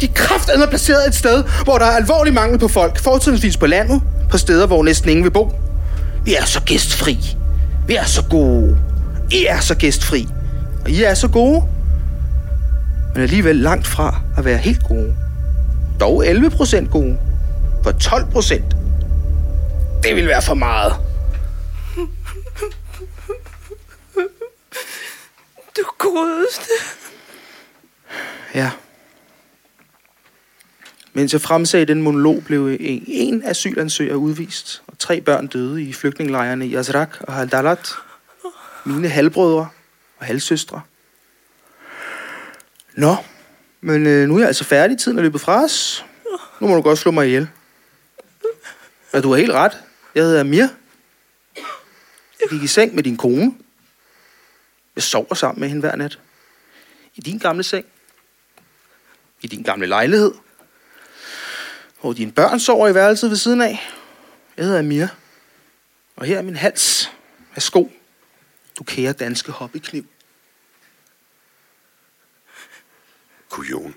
de 0.00 0.08
kraftedeme 0.08 0.66
placeret 0.66 1.08
et 1.08 1.14
sted, 1.14 1.44
hvor 1.64 1.78
der 1.78 1.86
er 1.86 1.96
alvorlig 1.96 2.34
mangel 2.34 2.58
på 2.58 2.68
folk, 2.68 2.98
fortrinsvis 2.98 3.56
på 3.56 3.66
landet, 3.66 4.02
på 4.30 4.38
steder, 4.38 4.66
hvor 4.66 4.82
næsten 4.82 5.10
ingen 5.10 5.24
vil 5.24 5.30
bo. 5.30 5.52
Vi 6.24 6.34
er 6.34 6.44
så 6.44 6.60
gæstfri. 6.60 7.36
Vi 7.86 7.94
er 7.94 8.04
så 8.04 8.22
gode. 8.30 8.76
I 9.30 9.46
er 9.48 9.60
så 9.60 9.74
gæstfri. 9.74 10.28
Og 10.84 10.90
I 10.90 11.02
er 11.02 11.14
så 11.14 11.28
gode, 11.28 11.62
men 13.14 13.22
alligevel 13.22 13.56
langt 13.56 13.86
fra 13.86 14.20
at 14.36 14.44
være 14.44 14.58
helt 14.58 14.82
gode. 14.82 15.16
Dog 16.00 16.26
11 16.26 16.50
procent 16.50 16.90
gode. 16.90 17.18
For 17.82 17.92
12 17.92 18.30
procent, 18.30 18.76
det 20.02 20.16
vil 20.16 20.26
være 20.26 20.42
for 20.42 20.54
meget. 20.54 20.92
Du 25.76 25.82
godeste. 25.98 26.70
Ja. 28.54 28.70
Mens 31.12 31.32
jeg 31.32 31.40
fremsagde 31.40 31.86
den 31.86 32.02
monolog, 32.02 32.42
blev 32.46 32.76
en, 32.80 33.04
en 33.06 33.42
asylansøger 33.44 34.14
udvist, 34.14 34.82
og 34.86 34.98
tre 34.98 35.20
børn 35.20 35.46
døde 35.46 35.82
i 35.82 35.92
flygtningelejrene 35.92 36.66
i 36.66 36.74
Azrak 36.74 37.16
og 37.20 37.32
Haldalat. 37.32 37.88
Mine 38.84 39.08
halvbrødre 39.08 39.68
og 40.18 40.26
halvsøstre. 40.26 40.80
Nå, 42.94 43.16
men 43.80 44.06
øh, 44.06 44.28
nu 44.28 44.34
er 44.34 44.38
jeg 44.38 44.46
altså 44.46 44.64
færdig. 44.64 44.98
Tiden 44.98 45.18
er 45.18 45.22
løbet 45.22 45.40
fra 45.40 45.64
os. 45.64 46.04
Nu 46.60 46.66
må 46.68 46.74
du 46.74 46.80
godt 46.80 46.98
slå 46.98 47.10
mig 47.10 47.26
ihjel. 47.26 47.48
Ja, 49.14 49.20
du 49.20 49.30
har 49.30 49.36
helt 49.36 49.52
ret. 49.52 49.78
Jeg 50.14 50.22
hedder 50.22 50.40
Amir. 50.40 50.66
Jeg 52.40 52.48
gik 52.50 52.62
i 52.62 52.66
seng 52.66 52.94
med 52.94 53.02
din 53.02 53.16
kone. 53.16 53.54
Jeg 54.96 55.02
sover 55.02 55.34
sammen 55.34 55.60
med 55.60 55.68
hende 55.68 55.80
hver 55.80 55.96
nat. 55.96 56.18
I 57.14 57.20
din 57.20 57.38
gamle 57.38 57.62
seng. 57.62 57.86
I 59.42 59.46
din 59.46 59.62
gamle 59.62 59.86
lejlighed. 59.86 60.32
Hvor 62.00 62.12
dine 62.12 62.32
børn 62.32 62.60
sover 62.60 62.88
i 62.88 62.94
værelset 62.94 63.30
ved 63.30 63.36
siden 63.36 63.60
af. 63.60 63.90
Jeg 64.56 64.64
hedder 64.64 64.78
Amir. 64.78 65.06
Og 66.16 66.26
her 66.26 66.38
er 66.38 66.42
min 66.42 66.56
hals. 66.56 67.12
Værsgo. 67.54 67.88
Du 68.78 68.84
kære 68.84 69.12
danske 69.12 69.52
hobbykniv. 69.52 70.06
Kujon. 73.48 73.94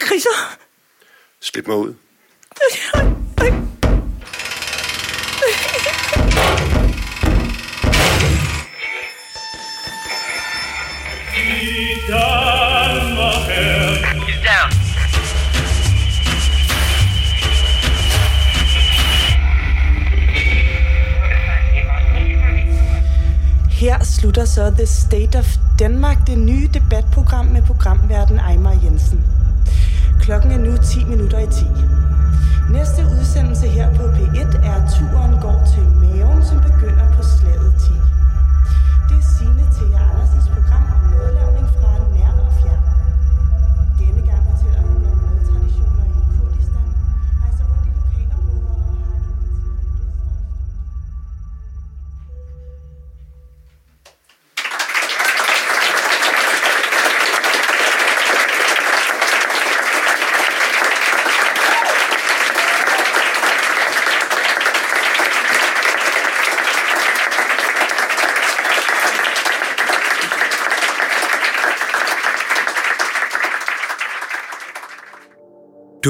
Kriser. 0.00 0.58
Slip 1.40 1.66
mig 1.66 1.76
ud. 1.76 1.94
så 24.54 24.70
The 24.70 24.86
State 24.86 25.38
of 25.38 25.56
Denmark, 25.78 26.26
det 26.26 26.38
nye 26.38 26.68
debatprogram 26.74 27.46
med 27.46 27.62
programverden 27.62 28.38
Ejmar 28.38 28.76
Jensen. 28.84 29.20
Klokken 30.20 30.50
er 30.52 30.58
nu 30.58 30.76
10 30.76 31.04
minutter 31.04 31.38
i 31.38 31.46
10. 31.46 31.64
Næste 32.70 33.02
udsendelse 33.20 33.66
her 33.68 33.94
på 33.94 34.02
P1 34.02 34.66
er 34.66 34.78
Turen 34.92 35.40
går 35.40 35.62
til 35.74 35.82
maven, 35.82 36.44
som 36.44 36.56
begynder 36.60 37.11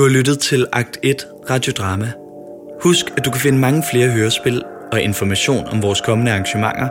Du 0.03 0.07
har 0.07 0.13
lyttet 0.13 0.39
til 0.39 0.67
Akt 0.73 0.99
1 1.03 1.29
Radiodrama. 1.51 2.13
Husk, 2.83 3.07
at 3.17 3.25
du 3.25 3.31
kan 3.31 3.41
finde 3.41 3.59
mange 3.59 3.83
flere 3.91 4.09
hørespil 4.09 4.63
og 4.93 5.03
information 5.03 5.67
om 5.67 5.83
vores 5.83 6.01
kommende 6.01 6.33
arrangementer 6.33 6.89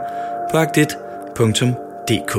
på 0.50 0.56
akt1.dk. 0.56 2.34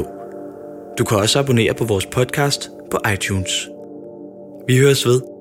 Du 0.98 1.04
kan 1.04 1.18
også 1.18 1.40
abonnere 1.40 1.74
på 1.74 1.84
vores 1.86 2.06
podcast 2.06 2.70
på 2.92 2.98
iTunes. 3.14 3.70
Vi 4.68 4.78
høres 4.78 5.06
ved. 5.06 5.33